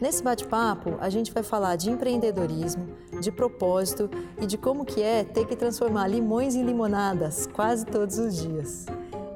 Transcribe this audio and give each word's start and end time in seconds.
Nesse 0.00 0.22
bate-papo, 0.22 0.96
a 1.00 1.10
gente 1.10 1.32
vai 1.32 1.42
falar 1.42 1.74
de 1.74 1.90
empreendedorismo, 1.90 2.86
de 3.20 3.32
propósito 3.32 4.08
e 4.40 4.46
de 4.46 4.56
como 4.56 4.84
que 4.84 5.02
é 5.02 5.24
ter 5.24 5.44
que 5.44 5.56
transformar 5.56 6.06
limões 6.06 6.54
em 6.54 6.62
limonadas 6.62 7.48
quase 7.48 7.84
todos 7.84 8.16
os 8.16 8.36
dias. 8.36 8.86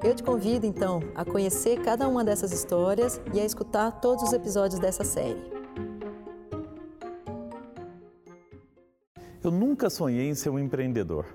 Eu 0.05 0.15
te 0.15 0.23
convido 0.23 0.65
então 0.65 1.01
a 1.17 1.25
conhecer 1.25 1.81
cada 1.81 2.07
uma 2.07 2.23
dessas 2.23 2.53
histórias 2.53 3.21
e 3.35 3.41
a 3.41 3.45
escutar 3.45 3.91
todos 4.01 4.23
os 4.23 4.33
episódios 4.33 4.81
dessa 4.81 5.03
série. 5.03 5.43
Eu 9.43 9.51
nunca 9.51 9.91
sonhei 9.91 10.29
em 10.29 10.35
ser 10.37 10.51
um 10.51 10.61
empreendedor. 10.61 11.27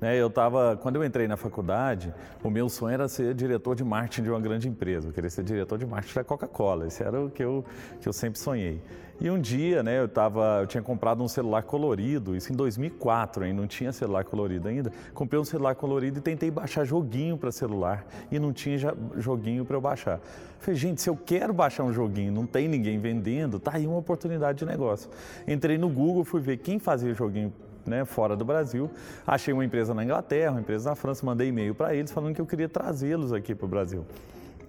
Né? 0.00 0.16
Eu 0.16 0.28
tava, 0.28 0.78
quando 0.82 0.96
eu 0.96 1.04
entrei 1.04 1.26
na 1.26 1.36
faculdade, 1.36 2.12
o 2.42 2.50
meu 2.50 2.68
sonho 2.68 2.94
era 2.94 3.08
ser 3.08 3.34
diretor 3.34 3.74
de 3.74 3.84
marketing 3.84 4.24
de 4.24 4.30
uma 4.30 4.40
grande 4.40 4.68
empresa. 4.68 5.08
Eu 5.08 5.12
queria 5.12 5.30
ser 5.30 5.42
diretor 5.42 5.78
de 5.78 5.86
marketing 5.86 6.14
da 6.14 6.24
Coca-Cola. 6.24 6.86
Esse 6.86 7.02
era 7.02 7.20
o 7.20 7.30
que 7.30 7.42
eu, 7.42 7.64
que 8.00 8.08
eu 8.08 8.12
sempre 8.12 8.38
sonhei. 8.38 8.82
E 9.18 9.30
um 9.30 9.40
dia, 9.40 9.82
né, 9.82 9.98
eu, 9.98 10.06
tava, 10.06 10.58
eu 10.60 10.66
tinha 10.66 10.82
comprado 10.82 11.22
um 11.22 11.28
celular 11.28 11.62
colorido, 11.62 12.36
isso 12.36 12.52
em 12.52 12.56
2004, 12.56 13.46
hein, 13.46 13.52
não 13.54 13.66
tinha 13.66 13.90
celular 13.90 14.24
colorido 14.24 14.68
ainda. 14.68 14.92
Comprei 15.14 15.40
um 15.40 15.44
celular 15.44 15.74
colorido 15.74 16.18
e 16.18 16.20
tentei 16.20 16.50
baixar 16.50 16.84
joguinho 16.84 17.38
para 17.38 17.50
celular 17.50 18.04
e 18.30 18.38
não 18.38 18.52
tinha 18.52 18.76
joguinho 19.16 19.64
para 19.64 19.74
eu 19.74 19.80
baixar. 19.80 20.20
Falei, 20.58 20.78
gente, 20.78 21.00
se 21.00 21.08
eu 21.08 21.16
quero 21.16 21.54
baixar 21.54 21.84
um 21.84 21.92
joguinho, 21.94 22.30
não 22.30 22.44
tem 22.46 22.68
ninguém 22.68 22.98
vendendo, 22.98 23.58
tá 23.58 23.72
aí 23.74 23.86
uma 23.86 23.96
oportunidade 23.96 24.58
de 24.58 24.66
negócio. 24.66 25.08
Entrei 25.48 25.78
no 25.78 25.88
Google, 25.88 26.22
fui 26.22 26.42
ver 26.42 26.58
quem 26.58 26.78
fazia 26.78 27.14
joguinho 27.14 27.50
né, 27.86 28.04
fora 28.04 28.36
do 28.36 28.44
Brasil. 28.44 28.90
Achei 29.26 29.52
uma 29.52 29.64
empresa 29.64 29.94
na 29.94 30.04
Inglaterra, 30.04 30.52
uma 30.52 30.60
empresa 30.60 30.90
na 30.90 30.96
França, 30.96 31.24
mandei 31.24 31.48
e-mail 31.48 31.74
para 31.74 31.94
eles 31.94 32.10
falando 32.10 32.34
que 32.34 32.40
eu 32.40 32.46
queria 32.46 32.68
trazê-los 32.68 33.32
aqui 33.32 33.54
para 33.54 33.66
o 33.66 33.68
Brasil. 33.68 34.04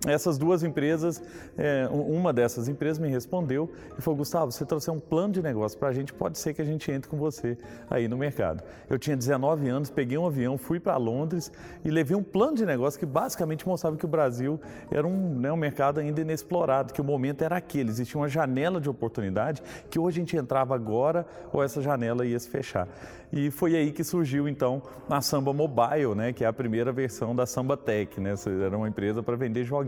Essas 0.06 0.38
duas 0.38 0.62
empresas, 0.62 1.22
é, 1.58 1.88
uma 1.92 2.31
dessas 2.31 2.67
empresas 2.67 3.00
me 3.00 3.09
respondeu 3.09 3.72
e 3.98 4.02
falou: 4.02 4.17
Gustavo, 4.17 4.52
você 4.52 4.64
trouxe 4.64 4.92
um 4.92 5.00
plano 5.00 5.34
de 5.34 5.42
negócio 5.42 5.78
para 5.78 5.89
a 5.89 5.94
gente, 5.94 6.14
pode 6.14 6.38
ser 6.38 6.54
que 6.54 6.62
a 6.62 6.66
gente 6.66 6.92
entre 6.92 7.09
com 7.09 7.17
você 7.17 7.58
aí 7.89 8.08
no 8.08 8.16
mercado. 8.16 8.64
Eu 8.88 9.00
tinha 9.00 9.17
19 9.17 9.67
anos, 9.67 9.89
peguei 9.89 10.16
um 10.16 10.28
avião, 10.28 10.56
fui 10.56 10.80
para 10.80 10.95
Londres 10.98 11.52
e 11.84 11.89
levei 11.89 12.16
um 12.16 12.22
plano 12.22 12.56
de 12.56 12.66
negócio 12.66 13.00
que 13.00 13.08
basicamente 13.08 13.67
mostrava 13.67 13.98
que 13.98 14.06
o 14.06 14.08
Brasil 14.08 14.59
era 14.92 15.06
um, 15.08 15.39
né, 15.39 15.52
um 15.52 15.58
mercado 15.58 16.00
ainda 16.00 16.22
inexplorado, 16.22 16.94
que 16.94 17.02
o 17.02 17.04
momento 17.04 17.42
era 17.42 17.58
aquele, 17.58 17.89
existia 17.89 18.22
uma 18.22 18.30
janela 18.30 18.80
de 18.80 18.89
oportunidade 18.89 19.64
que 19.89 19.98
ou 19.98 20.08
a 20.08 20.11
gente 20.11 20.38
entrava 20.38 20.76
agora 20.76 21.26
ou 21.52 21.64
essa 21.64 21.82
janela 21.82 22.23
ia 22.23 22.38
se 22.38 22.48
fechar. 22.48 22.88
E 23.34 23.50
foi 23.52 23.76
aí 23.76 23.92
que 23.92 24.04
surgiu 24.04 24.48
então 24.48 24.82
a 25.09 25.22
Samba 25.22 25.52
Mobile, 25.52 26.16
né, 26.16 26.32
que 26.32 26.45
é 26.45 26.48
a 26.48 26.54
primeira 26.54 26.92
versão 26.92 27.36
da 27.36 27.45
Samba 27.45 27.76
Tech, 27.76 28.22
né? 28.22 28.36
Era 28.66 28.78
uma 28.78 28.88
empresa 28.88 29.22
para 29.22 29.36
vender 29.36 29.66
joguinhos 29.66 29.86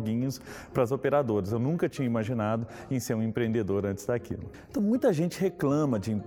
para 0.73 0.83
as 0.83 0.91
operadoras. 0.91 1.51
Eu 1.51 1.59
nunca 1.59 1.89
tinha 1.89 2.05
imaginado 2.05 2.67
em 2.89 2.99
ser 2.99 3.13
um 3.13 3.23
empreendedor 3.23 3.85
antes 3.85 4.05
daquilo. 4.05 4.49
Então 4.69 4.81
muita 4.81 5.11
gente 5.13 5.39
reclama 5.39 5.99
de, 5.99 6.21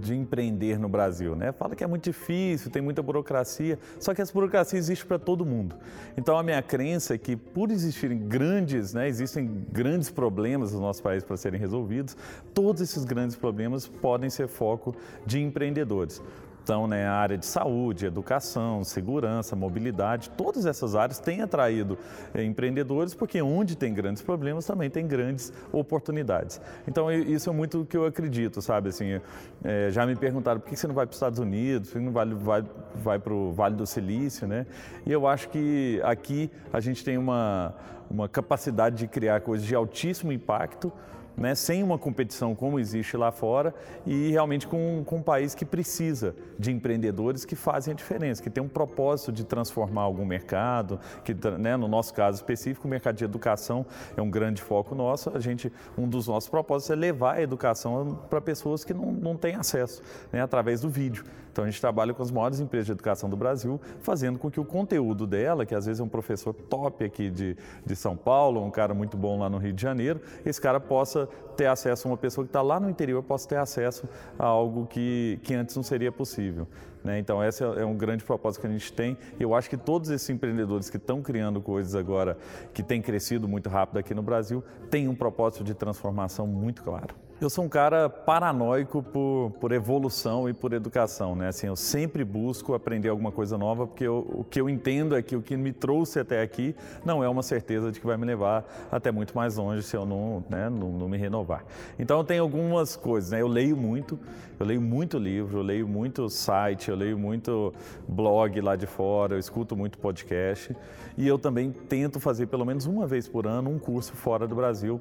de 0.00 0.14
empreender 0.14 0.78
no 0.78 0.88
Brasil, 0.88 1.34
né? 1.36 1.52
Fala 1.52 1.74
que 1.74 1.84
é 1.84 1.86
muito 1.86 2.04
difícil, 2.04 2.70
tem 2.70 2.82
muita 2.82 3.02
burocracia, 3.02 3.78
só 3.98 4.14
que 4.14 4.22
essa 4.22 4.32
burocracia 4.32 4.78
existe 4.78 5.04
para 5.04 5.18
todo 5.18 5.44
mundo. 5.44 5.76
Então 6.16 6.38
a 6.38 6.42
minha 6.42 6.62
crença 6.62 7.14
é 7.14 7.18
que 7.18 7.36
por 7.36 7.70
existirem 7.70 8.18
grandes, 8.18 8.94
né, 8.94 9.08
existem 9.08 9.64
grandes 9.72 10.10
problemas 10.10 10.72
no 10.72 10.80
nosso 10.80 11.02
país 11.02 11.24
para 11.24 11.36
serem 11.36 11.58
resolvidos, 11.58 12.16
todos 12.54 12.80
esses 12.82 13.04
grandes 13.04 13.36
problemas 13.36 13.86
podem 13.86 14.30
ser 14.30 14.48
foco 14.48 14.94
de 15.24 15.40
empreendedores. 15.40 16.22
Então, 16.66 16.88
né, 16.88 17.06
a 17.06 17.12
área 17.12 17.38
de 17.38 17.46
saúde, 17.46 18.06
educação, 18.06 18.82
segurança, 18.82 19.54
mobilidade, 19.54 20.30
todas 20.30 20.66
essas 20.66 20.96
áreas 20.96 21.20
têm 21.20 21.40
atraído 21.40 21.96
é, 22.34 22.42
empreendedores, 22.42 23.14
porque 23.14 23.40
onde 23.40 23.76
tem 23.76 23.94
grandes 23.94 24.20
problemas 24.20 24.66
também 24.66 24.90
tem 24.90 25.06
grandes 25.06 25.52
oportunidades. 25.70 26.60
Então, 26.88 27.08
isso 27.12 27.48
é 27.48 27.52
muito 27.52 27.82
o 27.82 27.86
que 27.86 27.96
eu 27.96 28.04
acredito, 28.04 28.60
sabe? 28.60 28.88
Assim, 28.88 29.20
é, 29.62 29.90
já 29.92 30.04
me 30.04 30.16
perguntaram 30.16 30.58
por 30.58 30.68
que 30.68 30.74
você 30.74 30.88
não 30.88 30.94
vai 30.96 31.06
para 31.06 31.12
os 31.12 31.16
Estados 31.16 31.38
Unidos, 31.38 31.88
por 31.88 32.00
que 32.00 32.04
não 32.04 32.12
vai, 32.12 32.26
vai, 32.34 32.64
vai 32.96 33.18
para 33.20 33.32
o 33.32 33.52
Vale 33.52 33.76
do 33.76 33.86
Silício, 33.86 34.48
né? 34.48 34.66
E 35.06 35.12
eu 35.12 35.28
acho 35.28 35.48
que 35.50 36.00
aqui 36.02 36.50
a 36.72 36.80
gente 36.80 37.04
tem 37.04 37.16
uma, 37.16 37.76
uma 38.10 38.28
capacidade 38.28 38.96
de 38.96 39.06
criar 39.06 39.40
coisas 39.40 39.64
de 39.64 39.72
altíssimo 39.76 40.32
impacto, 40.32 40.92
né, 41.36 41.54
sem 41.54 41.82
uma 41.82 41.98
competição 41.98 42.54
como 42.54 42.78
existe 42.78 43.16
lá 43.16 43.30
fora 43.30 43.74
e 44.06 44.30
realmente 44.30 44.66
com, 44.66 45.02
com 45.04 45.16
um 45.16 45.22
país 45.22 45.54
que 45.54 45.64
precisa 45.64 46.34
de 46.58 46.72
empreendedores 46.72 47.44
que 47.44 47.54
fazem 47.54 47.92
a 47.92 47.94
diferença, 47.94 48.42
que 48.42 48.48
tem 48.48 48.62
um 48.62 48.68
propósito 48.68 49.30
de 49.30 49.44
transformar 49.44 50.02
algum 50.02 50.24
mercado, 50.24 50.98
que 51.24 51.34
né, 51.58 51.76
no 51.76 51.88
nosso 51.88 52.14
caso 52.14 52.36
específico, 52.36 52.86
o 52.86 52.90
mercado 52.90 53.16
de 53.16 53.24
educação 53.24 53.84
é 54.16 54.22
um 54.22 54.30
grande 54.30 54.62
foco 54.62 54.94
nosso. 54.94 55.30
A 55.34 55.40
gente, 55.40 55.72
um 55.96 56.08
dos 56.08 56.26
nossos 56.26 56.48
propósitos 56.48 56.90
é 56.90 56.96
levar 56.96 57.34
a 57.34 57.42
educação 57.42 58.18
para 58.30 58.40
pessoas 58.40 58.84
que 58.84 58.94
não, 58.94 59.12
não 59.12 59.36
têm 59.36 59.54
acesso, 59.56 60.02
né, 60.32 60.40
através 60.40 60.80
do 60.80 60.88
vídeo. 60.88 61.24
Então 61.56 61.64
a 61.64 61.70
gente 61.70 61.80
trabalha 61.80 62.12
com 62.12 62.22
as 62.22 62.30
maiores 62.30 62.60
empresas 62.60 62.84
de 62.84 62.92
educação 62.92 63.30
do 63.30 63.36
Brasil, 63.36 63.80
fazendo 64.00 64.38
com 64.38 64.50
que 64.50 64.60
o 64.60 64.64
conteúdo 64.64 65.26
dela, 65.26 65.64
que 65.64 65.74
às 65.74 65.86
vezes 65.86 66.00
é 66.00 66.04
um 66.04 66.08
professor 66.08 66.52
top 66.52 67.02
aqui 67.02 67.30
de, 67.30 67.56
de 67.84 67.96
São 67.96 68.14
Paulo, 68.14 68.62
um 68.62 68.70
cara 68.70 68.92
muito 68.92 69.16
bom 69.16 69.38
lá 69.38 69.48
no 69.48 69.56
Rio 69.56 69.72
de 69.72 69.80
Janeiro, 69.80 70.20
esse 70.44 70.60
cara 70.60 70.78
possa 70.78 71.25
ter 71.56 71.66
acesso 71.66 72.06
a 72.06 72.10
uma 72.10 72.16
pessoa 72.16 72.44
que 72.44 72.50
está 72.50 72.62
lá 72.62 72.78
no 72.78 72.88
interior, 72.88 73.22
possa 73.22 73.48
ter 73.48 73.56
acesso 73.56 74.08
a 74.38 74.44
algo 74.44 74.86
que, 74.86 75.38
que 75.42 75.54
antes 75.54 75.74
não 75.74 75.82
seria 75.82 76.12
possível. 76.12 76.66
Né? 77.02 77.18
Então, 77.18 77.42
esse 77.42 77.64
é, 77.64 77.82
é 77.82 77.84
um 77.84 77.96
grande 77.96 78.24
propósito 78.24 78.60
que 78.60 78.66
a 78.66 78.70
gente 78.70 78.92
tem. 78.92 79.16
Eu 79.38 79.54
acho 79.54 79.70
que 79.70 79.76
todos 79.76 80.10
esses 80.10 80.28
empreendedores 80.28 80.90
que 80.90 80.96
estão 80.96 81.22
criando 81.22 81.60
coisas 81.60 81.94
agora, 81.94 82.36
que 82.74 82.82
têm 82.82 83.00
crescido 83.00 83.46
muito 83.46 83.68
rápido 83.68 83.98
aqui 83.98 84.14
no 84.14 84.22
Brasil, 84.22 84.62
têm 84.90 85.08
um 85.08 85.14
propósito 85.14 85.62
de 85.62 85.74
transformação 85.74 86.46
muito 86.46 86.82
claro. 86.82 87.14
Eu 87.38 87.50
sou 87.50 87.66
um 87.66 87.68
cara 87.68 88.08
paranoico 88.08 89.02
por, 89.02 89.52
por 89.60 89.70
evolução 89.70 90.48
e 90.48 90.54
por 90.54 90.72
educação, 90.72 91.36
né? 91.36 91.48
Assim, 91.48 91.66
eu 91.66 91.76
sempre 91.76 92.24
busco 92.24 92.72
aprender 92.72 93.10
alguma 93.10 93.30
coisa 93.30 93.58
nova, 93.58 93.86
porque 93.86 94.04
eu, 94.04 94.26
o 94.32 94.42
que 94.42 94.58
eu 94.58 94.70
entendo 94.70 95.14
é 95.14 95.20
que 95.20 95.36
o 95.36 95.42
que 95.42 95.54
me 95.54 95.70
trouxe 95.70 96.18
até 96.18 96.40
aqui 96.40 96.74
não 97.04 97.22
é 97.22 97.28
uma 97.28 97.42
certeza 97.42 97.92
de 97.92 98.00
que 98.00 98.06
vai 98.06 98.16
me 98.16 98.24
levar 98.24 98.64
até 98.90 99.12
muito 99.12 99.36
mais 99.36 99.58
longe 99.58 99.82
se 99.82 99.94
eu 99.94 100.06
não, 100.06 100.42
né, 100.48 100.70
não, 100.70 100.90
não 100.92 101.10
me 101.10 101.18
renovar. 101.18 101.62
Então, 101.98 102.24
tenho 102.24 102.42
algumas 102.42 102.96
coisas, 102.96 103.32
né? 103.32 103.42
Eu 103.42 103.48
leio 103.48 103.76
muito, 103.76 104.18
eu 104.58 104.64
leio 104.64 104.80
muito 104.80 105.18
livro, 105.18 105.58
eu 105.58 105.62
leio 105.62 105.86
muito 105.86 106.30
site, 106.30 106.88
eu 106.88 106.96
leio 106.96 107.18
muito 107.18 107.74
blog 108.08 108.58
lá 108.62 108.76
de 108.76 108.86
fora, 108.86 109.34
eu 109.34 109.38
escuto 109.38 109.76
muito 109.76 109.98
podcast 109.98 110.74
e 111.18 111.28
eu 111.28 111.38
também 111.38 111.70
tento 111.70 112.18
fazer 112.18 112.46
pelo 112.46 112.64
menos 112.64 112.86
uma 112.86 113.06
vez 113.06 113.28
por 113.28 113.46
ano 113.46 113.68
um 113.68 113.78
curso 113.78 114.14
fora 114.14 114.48
do 114.48 114.54
Brasil 114.54 114.98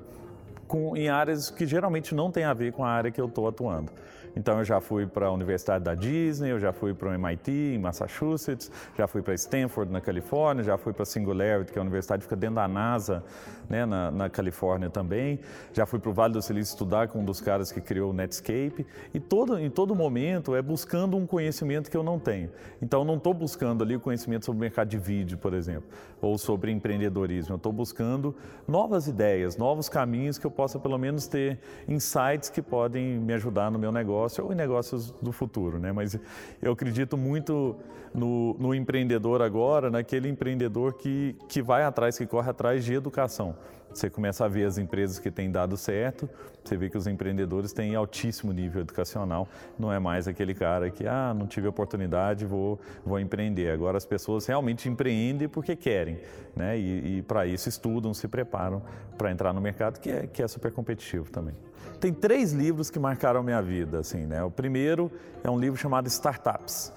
com, 0.68 0.96
em 0.96 1.09
áreas 1.09 1.50
que 1.50 1.66
geralmente 1.66 2.14
não 2.14 2.31
tem 2.31 2.44
a 2.44 2.53
ver 2.53 2.74
com 2.74 2.84
a 2.84 2.90
área 2.90 3.12
que 3.12 3.20
eu 3.20 3.28
estou 3.28 3.48
atuando. 3.48 3.92
Então 4.36 4.59
eu 4.59 4.66
já 4.66 4.81
fui 4.81 5.08
para 5.08 5.28
a 5.28 5.31
Universidade 5.31 5.84
da 5.84 5.96
Disney, 5.96 6.52
eu 6.52 6.59
já 6.59 6.74
fui 6.74 6.94
para 6.94 7.09
o 7.09 7.14
MIT 7.14 7.52
em 7.52 7.80
Massachusetts, 7.80 8.70
já 8.98 9.08
fui 9.08 9.22
para 9.22 9.34
Stanford 9.34 9.92
na 9.92 10.02
Califórnia, 10.02 10.64
já 10.64 10.78
fui 10.78 10.92
para 10.92 11.06
Singularity, 11.06 11.72
que 11.72 11.78
é 11.78 11.80
a 11.80 11.84
universidade 11.84 12.20
que 12.20 12.26
fica 12.26 12.36
dentro 12.36 12.56
da 12.56 12.68
NASA, 12.68 13.24
né, 13.70 13.86
na, 13.86 14.12
na 14.12 14.30
Califórnia 14.30 14.90
também. 14.90 15.40
Já 15.72 15.86
fui 15.86 16.00
para 16.00 16.09
o 16.09 16.14
Vale 16.14 16.34
do 16.34 16.42
Silício 16.42 16.74
estudar 16.74 17.08
com 17.08 17.20
um 17.20 17.26
dos 17.26 17.40
caras 17.40 17.72
que 17.72 17.80
criou 17.80 18.12
o 18.12 18.14
Netscape. 18.14 18.85
E 19.14 19.20
todo, 19.20 19.58
em 19.58 19.70
todo 19.70 19.96
momento 19.96 20.53
é 20.53 20.62
buscando 20.62 21.16
um 21.16 21.26
conhecimento 21.26 21.90
que 21.90 21.96
eu 21.96 22.03
não 22.03 22.20
tenho. 22.20 22.50
Então 22.82 23.02
eu 23.02 23.06
não 23.06 23.16
estou 23.16 23.34
buscando 23.34 23.84
ali 23.84 23.96
o 23.96 24.02
conhecimento 24.02 24.46
sobre 24.46 24.58
o 24.58 24.62
mercado 24.62 24.90
de 24.90 24.97
vídeo, 24.97 25.38
por 25.38 25.53
exemplo, 25.53 25.88
ou 26.22 26.38
sobre 26.38 26.72
empreendedorismo. 26.72 27.53
Eu 27.53 27.58
estou 27.58 27.72
buscando 27.72 28.35
novas 28.67 29.08
ideias, 29.08 29.56
novos 29.56 29.88
caminhos 29.88 30.38
que 30.38 30.46
eu 30.46 30.52
possa 30.55 30.79
pelo 30.79 30.97
menos 30.97 31.28
ter 31.28 31.59
insights 31.87 32.49
que 32.49 32.61
podem 32.61 33.19
me 33.19 33.34
ajudar 33.34 33.69
no 33.69 33.78
meu 33.78 33.91
negócio 33.91 34.46
ou 34.46 34.52
em 34.52 34.55
negócios 34.55 35.11
do 35.11 35.31
futuro, 35.31 35.78
né? 35.78 35.91
Mas 35.91 36.17
eu 36.61 36.72
acredito 36.72 37.17
muito 37.17 37.75
no, 38.13 38.55
no 38.57 38.73
empreendedor 38.73 39.41
agora, 39.41 39.90
naquele 39.90 40.29
empreendedor 40.29 40.93
que, 40.93 41.35
que 41.49 41.61
vai 41.61 41.84
atrás, 41.84 42.17
que 42.17 42.25
corre 42.25 42.49
atrás 42.49 42.85
de 42.85 42.93
educação. 42.93 43.55
Você 43.93 44.09
começa 44.09 44.43
a 44.43 44.47
ver 44.47 44.66
as 44.66 44.78
empresas 44.78 45.19
que 45.19 45.31
têm 45.31 45.49
dado 45.49 45.78
certo, 45.78 46.29
você 46.61 46.75
vê 46.75 46.90
que 46.90 46.97
os 46.97 47.07
empreendedores 47.07 47.72
têm 47.72 47.96
altíssimo 47.96 48.52
nível 48.52 48.81
educacional, 48.81 49.47
não 49.79 49.91
é 49.91 49.99
mais 49.99 50.28
aquele 50.28 50.53
cara 50.53 50.90
que, 50.90 51.07
ah, 51.07 51.34
não 51.34 51.47
tive 51.47 51.67
oportunidade, 51.67 52.46
vou, 52.46 52.78
vou 53.05 53.19
empreender. 53.19 53.72
Agora 53.72 53.97
as 53.97 54.05
pessoas 54.05 54.46
realmente 54.46 54.90
empreendem 54.90 55.47
porque 55.47 55.78
querem, 55.78 56.19
né? 56.55 56.78
E, 56.78 57.19
e 57.19 57.22
para 57.22 57.46
isso 57.46 57.69
estudam, 57.69 58.13
se 58.13 58.28
preparam 58.28 58.81
para 59.17 59.31
entrar 59.31 59.53
no 59.53 59.61
mercado 59.61 59.99
que 59.99 60.09
é, 60.09 60.28
que 60.28 60.41
é 60.41 60.45
super 60.47 60.72
competitivo 60.72 61.30
também. 61.30 61.56
Tem 62.00 62.14
três 62.14 62.52
livros 62.52 62.90
que 62.90 63.00
marcaram 63.00 63.42
minha 63.42 63.62
vida, 63.62 64.00
assim, 64.00 64.26
né? 64.26 64.44
O 64.44 64.52
primeiro 64.52 65.12
é 65.44 65.50
um 65.50 65.59
livro 65.59 65.80
chamado 65.80 66.08
Startups 66.08 66.92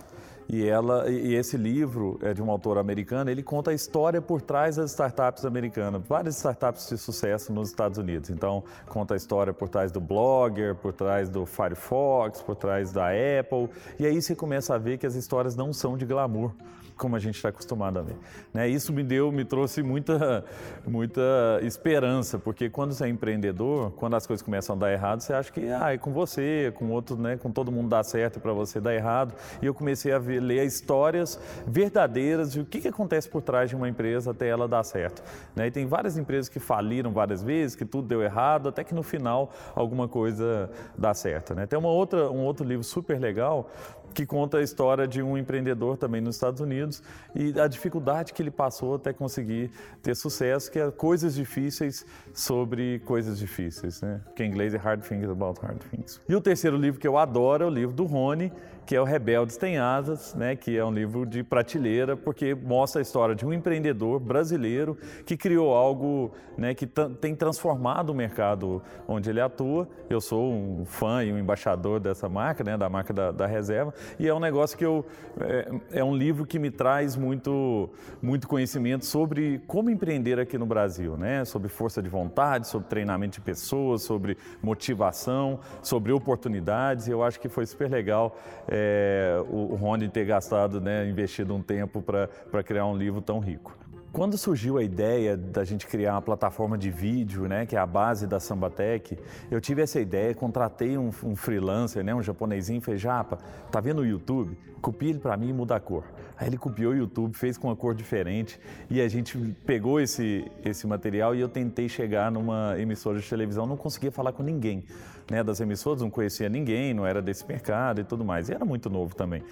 e, 0.48 0.66
ela, 0.66 1.10
e 1.10 1.34
esse 1.34 1.56
livro 1.56 2.18
é 2.22 2.32
de 2.32 2.42
um 2.42 2.50
autor 2.50 2.78
americano, 2.78 3.30
ele 3.30 3.42
conta 3.42 3.70
a 3.70 3.74
história 3.74 4.22
por 4.22 4.40
trás 4.40 4.76
das 4.76 4.90
startups 4.90 5.44
americanas, 5.44 6.02
várias 6.08 6.36
startups 6.36 6.88
de 6.88 6.96
sucesso 6.96 7.52
nos 7.52 7.68
Estados 7.68 7.98
Unidos. 7.98 8.30
Então, 8.30 8.64
conta 8.86 9.14
a 9.14 9.16
história 9.16 9.52
por 9.52 9.68
trás 9.68 9.92
do 9.92 10.00
Blogger, 10.00 10.74
por 10.74 10.92
trás 10.92 11.28
do 11.28 11.44
Firefox, 11.44 12.40
por 12.40 12.56
trás 12.56 12.92
da 12.92 13.08
Apple. 13.08 13.68
E 13.98 14.06
aí 14.06 14.20
você 14.20 14.34
começa 14.34 14.74
a 14.74 14.78
ver 14.78 14.96
que 14.96 15.06
as 15.06 15.14
histórias 15.14 15.54
não 15.54 15.72
são 15.72 15.98
de 15.98 16.06
glamour 16.06 16.52
como 16.98 17.16
a 17.16 17.18
gente 17.18 17.36
está 17.36 17.48
acostumado 17.48 17.98
a 17.98 18.02
ver. 18.02 18.16
Né? 18.52 18.68
Isso 18.68 18.92
me 18.92 19.02
deu, 19.02 19.32
me 19.32 19.44
trouxe 19.44 19.82
muita, 19.82 20.44
muita 20.86 21.22
esperança, 21.62 22.38
porque 22.38 22.68
quando 22.68 22.92
você 22.92 23.04
é 23.04 23.08
empreendedor, 23.08 23.92
quando 23.92 24.16
as 24.16 24.26
coisas 24.26 24.44
começam 24.44 24.76
a 24.76 24.78
dar 24.78 24.92
errado, 24.92 25.20
você 25.20 25.32
acha 25.32 25.50
que 25.50 25.70
ah, 25.70 25.94
é 25.94 25.96
com 25.96 26.12
você, 26.12 26.72
com 26.76 26.90
outro, 26.90 27.16
né, 27.16 27.36
com 27.36 27.50
todo 27.50 27.72
mundo 27.72 27.88
dá 27.88 28.02
certo 28.02 28.40
para 28.40 28.52
você 28.52 28.80
dar 28.80 28.94
errado. 28.94 29.32
E 29.62 29.66
eu 29.66 29.72
comecei 29.72 30.12
a 30.12 30.18
ver, 30.18 30.37
ler 30.40 30.64
histórias 30.64 31.38
verdadeiras 31.66 32.52
de 32.52 32.60
o 32.60 32.64
que, 32.64 32.80
que 32.80 32.88
acontece 32.88 33.28
por 33.28 33.42
trás 33.42 33.70
de 33.70 33.76
uma 33.76 33.88
empresa 33.88 34.30
até 34.30 34.48
ela 34.48 34.68
dar 34.68 34.84
certo. 34.84 35.22
Né? 35.54 35.66
E 35.66 35.70
tem 35.70 35.86
várias 35.86 36.16
empresas 36.16 36.48
que 36.48 36.58
faliram 36.58 37.12
várias 37.12 37.42
vezes, 37.42 37.74
que 37.76 37.84
tudo 37.84 38.08
deu 38.08 38.22
errado, 38.22 38.68
até 38.68 38.84
que 38.84 38.94
no 38.94 39.02
final 39.02 39.52
alguma 39.74 40.08
coisa 40.08 40.70
dá 40.96 41.14
certo. 41.14 41.54
Né? 41.54 41.66
Tem 41.66 41.78
uma 41.78 41.90
outra, 41.90 42.30
um 42.30 42.44
outro 42.44 42.66
livro 42.66 42.84
super 42.84 43.18
legal 43.18 43.70
que 44.14 44.26
conta 44.26 44.58
a 44.58 44.62
história 44.62 45.06
de 45.06 45.22
um 45.22 45.36
empreendedor 45.36 45.96
também 45.96 46.20
nos 46.20 46.36
Estados 46.36 46.60
Unidos 46.60 47.02
e 47.34 47.58
a 47.58 47.66
dificuldade 47.66 48.32
que 48.32 48.42
ele 48.42 48.50
passou 48.50 48.94
até 48.94 49.12
conseguir 49.12 49.70
ter 50.02 50.14
sucesso, 50.14 50.70
que 50.70 50.78
é 50.78 50.90
coisas 50.90 51.34
difíceis 51.34 52.04
sobre 52.32 53.00
coisas 53.00 53.38
difíceis, 53.38 54.00
né? 54.02 54.20
Que 54.34 54.44
em 54.44 54.48
inglês 54.48 54.74
é 54.74 54.78
Hard 54.78 55.02
Things 55.02 55.28
About 55.28 55.60
Hard 55.60 55.78
Things. 55.90 56.20
E 56.28 56.34
o 56.34 56.40
terceiro 56.40 56.76
livro 56.76 57.00
que 57.00 57.08
eu 57.08 57.16
adoro 57.16 57.64
é 57.64 57.66
o 57.66 57.70
livro 57.70 57.94
do 57.94 58.04
Rony, 58.04 58.52
que 58.88 58.96
é 58.96 59.00
o 59.02 59.04
Rebeldes 59.04 59.58
Tem 59.58 59.76
Asas, 59.76 60.34
né, 60.34 60.56
que 60.56 60.74
é 60.74 60.82
um 60.82 60.90
livro 60.90 61.26
de 61.26 61.42
prateleira, 61.42 62.16
porque 62.16 62.54
mostra 62.54 63.00
a 63.00 63.02
história 63.02 63.34
de 63.34 63.44
um 63.44 63.52
empreendedor 63.52 64.18
brasileiro 64.18 64.96
que 65.26 65.36
criou 65.36 65.74
algo 65.74 66.32
né, 66.56 66.72
que 66.72 66.86
tem 66.86 67.34
transformado 67.34 68.08
o 68.08 68.14
mercado 68.14 68.82
onde 69.06 69.28
ele 69.28 69.42
atua. 69.42 69.86
Eu 70.08 70.22
sou 70.22 70.50
um 70.50 70.86
fã 70.86 71.22
e 71.22 71.30
um 71.30 71.38
embaixador 71.38 72.00
dessa 72.00 72.30
marca, 72.30 72.64
né, 72.64 72.78
da 72.78 72.88
marca 72.88 73.12
da, 73.12 73.30
da 73.30 73.46
Reserva, 73.46 73.92
e 74.18 74.28
é 74.28 74.34
um 74.34 74.40
negócio 74.40 74.76
que 74.76 74.84
eu. 74.84 75.04
É, 75.40 75.98
é 76.00 76.04
um 76.04 76.16
livro 76.16 76.44
que 76.44 76.58
me 76.58 76.70
traz 76.70 77.16
muito, 77.16 77.90
muito 78.20 78.48
conhecimento 78.48 79.04
sobre 79.04 79.60
como 79.66 79.90
empreender 79.90 80.38
aqui 80.38 80.58
no 80.58 80.66
Brasil, 80.66 81.16
né, 81.16 81.44
sobre 81.44 81.68
força 81.68 82.02
de 82.02 82.08
vontade, 82.08 82.66
sobre 82.66 82.88
treinamento 82.88 83.34
de 83.34 83.40
pessoas, 83.40 84.02
sobre 84.02 84.36
motivação, 84.62 85.60
sobre 85.82 86.12
oportunidades. 86.12 87.08
Eu 87.08 87.22
acho 87.22 87.38
que 87.38 87.48
foi 87.48 87.66
super 87.66 87.90
legal. 87.90 88.36
É, 88.68 89.40
o, 89.48 89.72
o 89.72 89.74
Rony 89.74 90.08
ter 90.08 90.24
gastado, 90.24 90.80
né, 90.80 91.08
investido 91.08 91.54
um 91.54 91.62
tempo 91.62 92.02
para 92.02 92.62
criar 92.62 92.86
um 92.86 92.96
livro 92.96 93.20
tão 93.20 93.38
rico. 93.38 93.76
Quando 94.10 94.38
surgiu 94.38 94.78
a 94.78 94.82
ideia 94.82 95.36
da 95.36 95.64
gente 95.64 95.86
criar 95.86 96.14
uma 96.14 96.22
plataforma 96.22 96.78
de 96.78 96.90
vídeo, 96.90 97.46
né, 97.46 97.66
que 97.66 97.76
é 97.76 97.78
a 97.78 97.84
base 97.84 98.26
da 98.26 98.40
Sambatec, 98.40 99.18
eu 99.50 99.60
tive 99.60 99.82
essa 99.82 100.00
ideia, 100.00 100.34
contratei 100.34 100.96
um, 100.96 101.10
um 101.22 101.36
freelancer, 101.36 102.02
né, 102.02 102.14
um 102.14 102.22
japonesinho, 102.22 102.80
falei, 102.80 102.98
Japa, 102.98 103.38
tá 103.70 103.80
vendo 103.80 104.00
o 104.00 104.06
YouTube? 104.06 104.56
Copia 104.80 105.10
ele 105.10 105.18
para 105.18 105.36
mim 105.36 105.50
e 105.50 105.52
muda 105.52 105.76
a 105.76 105.80
cor. 105.80 106.04
Aí 106.38 106.48
ele 106.48 106.56
copiou 106.56 106.92
o 106.92 106.96
YouTube, 106.96 107.34
fez 107.34 107.58
com 107.58 107.68
uma 107.68 107.76
cor 107.76 107.94
diferente 107.94 108.58
e 108.88 109.00
a 109.00 109.08
gente 109.08 109.36
pegou 109.66 110.00
esse, 110.00 110.50
esse 110.64 110.86
material 110.86 111.34
e 111.34 111.40
eu 111.40 111.48
tentei 111.48 111.88
chegar 111.88 112.30
numa 112.30 112.76
emissora 112.78 113.18
de 113.18 113.28
televisão, 113.28 113.66
não 113.66 113.76
conseguia 113.76 114.10
falar 114.10 114.32
com 114.32 114.42
ninguém 114.42 114.84
né, 115.30 115.42
das 115.42 115.60
emissoras, 115.60 116.02
não 116.02 116.10
conhecia 116.10 116.48
ninguém, 116.48 116.94
não 116.94 117.06
era 117.06 117.20
desse 117.20 117.46
mercado 117.46 118.00
e 118.00 118.04
tudo 118.04 118.24
mais. 118.24 118.48
E 118.48 118.54
era 118.54 118.64
muito 118.64 118.88
novo 118.88 119.14
também. 119.14 119.42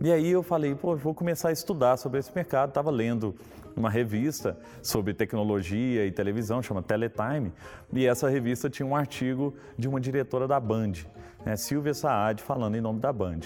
E 0.00 0.10
aí 0.10 0.30
eu 0.30 0.42
falei, 0.42 0.74
pô, 0.74 0.96
vou 0.96 1.14
começar 1.14 1.50
a 1.50 1.52
estudar 1.52 1.96
sobre 1.96 2.18
esse 2.18 2.34
mercado. 2.34 2.70
Estava 2.70 2.90
lendo 2.90 3.34
uma 3.76 3.90
revista 3.90 4.58
sobre 4.82 5.14
tecnologia 5.14 6.06
e 6.06 6.10
televisão, 6.10 6.62
chama 6.62 6.82
Teletime, 6.82 7.52
e 7.92 8.06
essa 8.06 8.28
revista 8.28 8.68
tinha 8.68 8.86
um 8.86 8.96
artigo 8.96 9.54
de 9.78 9.88
uma 9.88 10.00
diretora 10.00 10.46
da 10.46 10.58
Band, 10.58 10.92
né, 11.44 11.56
Silvia 11.56 11.94
Saad, 11.94 12.42
falando 12.42 12.76
em 12.76 12.80
nome 12.80 13.00
da 13.00 13.12
Band. 13.12 13.40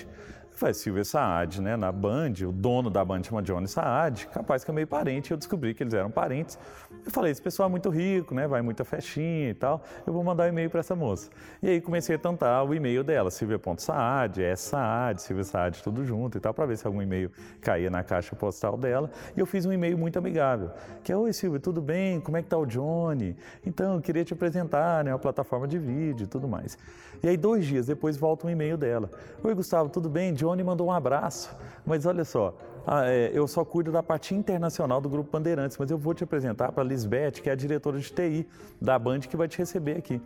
Falei, 0.54 0.72
Silvia 0.72 1.04
Saad, 1.04 1.60
né, 1.60 1.76
na 1.76 1.90
Band, 1.90 2.34
o 2.46 2.52
dono 2.52 2.88
da 2.88 3.04
Band 3.04 3.24
chama 3.24 3.42
Johnny 3.42 3.66
Saad, 3.66 4.28
capaz 4.28 4.62
que 4.62 4.70
é 4.70 4.74
meio 4.74 4.86
parente, 4.86 5.32
eu 5.32 5.36
descobri 5.36 5.74
que 5.74 5.82
eles 5.82 5.92
eram 5.92 6.12
parentes. 6.12 6.56
Eu 7.04 7.10
falei, 7.10 7.32
esse 7.32 7.42
pessoal 7.42 7.68
é 7.68 7.70
muito 7.70 7.90
rico, 7.90 8.36
né, 8.36 8.46
vai 8.46 8.62
muita 8.62 8.84
festinha 8.84 9.50
e 9.50 9.54
tal, 9.54 9.82
eu 10.06 10.12
vou 10.12 10.22
mandar 10.22 10.44
um 10.44 10.48
e-mail 10.50 10.70
para 10.70 10.78
essa 10.78 10.94
moça. 10.94 11.28
E 11.60 11.68
aí 11.68 11.80
comecei 11.80 12.14
a 12.14 12.18
tentar 12.20 12.62
o 12.62 12.72
e-mail 12.72 13.02
dela, 13.02 13.32
silvia.saad, 13.32 14.44
é 14.44 14.54
Saad, 14.54 15.20
Silvia 15.22 15.42
Saad, 15.42 15.82
tudo 15.82 16.04
junto 16.04 16.38
e 16.38 16.40
tal, 16.40 16.54
para 16.54 16.66
ver 16.66 16.76
se 16.76 16.86
algum 16.86 17.02
e-mail 17.02 17.32
caía 17.60 17.90
na 17.90 18.04
caixa 18.04 18.36
postal 18.36 18.76
dela. 18.76 19.10
E 19.36 19.40
eu 19.40 19.46
fiz 19.46 19.66
um 19.66 19.72
e-mail 19.72 19.98
muito 19.98 20.20
amigável, 20.20 20.70
que 21.02 21.10
é, 21.10 21.16
oi 21.16 21.32
Silvia, 21.32 21.58
tudo 21.58 21.82
bem? 21.82 22.20
Como 22.20 22.36
é 22.36 22.42
que 22.42 22.48
tá 22.48 22.56
o 22.56 22.64
Johnny? 22.64 23.36
Então, 23.66 23.96
eu 23.96 24.00
queria 24.00 24.24
te 24.24 24.32
apresentar, 24.32 25.02
né, 25.02 25.12
a 25.12 25.18
plataforma 25.18 25.66
de 25.66 25.80
vídeo 25.80 26.24
e 26.24 26.28
tudo 26.28 26.46
mais. 26.46 26.78
E 27.24 27.28
aí, 27.28 27.38
dois 27.38 27.64
dias 27.64 27.86
depois, 27.86 28.18
volta 28.18 28.46
um 28.46 28.50
e-mail 28.50 28.76
dela. 28.76 29.10
Oi, 29.42 29.54
Gustavo, 29.54 29.88
tudo 29.88 30.10
bem? 30.10 30.34
Johnny 30.34 30.62
mandou 30.62 30.88
um 30.88 30.92
abraço. 30.92 31.56
Mas 31.86 32.04
olha 32.04 32.22
só, 32.22 32.54
ah, 32.86 33.10
é, 33.10 33.30
eu 33.32 33.48
só 33.48 33.64
cuido 33.64 33.90
da 33.90 34.02
parte 34.02 34.34
internacional 34.34 35.00
do 35.00 35.08
Grupo 35.08 35.30
Bandeirantes, 35.32 35.78
mas 35.78 35.90
eu 35.90 35.96
vou 35.96 36.12
te 36.12 36.22
apresentar 36.22 36.70
para 36.72 36.82
a 36.82 36.86
Lisbeth, 36.86 37.40
que 37.42 37.48
é 37.48 37.52
a 37.52 37.56
diretora 37.56 37.98
de 37.98 38.12
TI 38.12 38.46
da 38.78 38.98
Band, 38.98 39.20
que 39.20 39.38
vai 39.38 39.48
te 39.48 39.56
receber 39.56 39.96
aqui. 39.96 40.20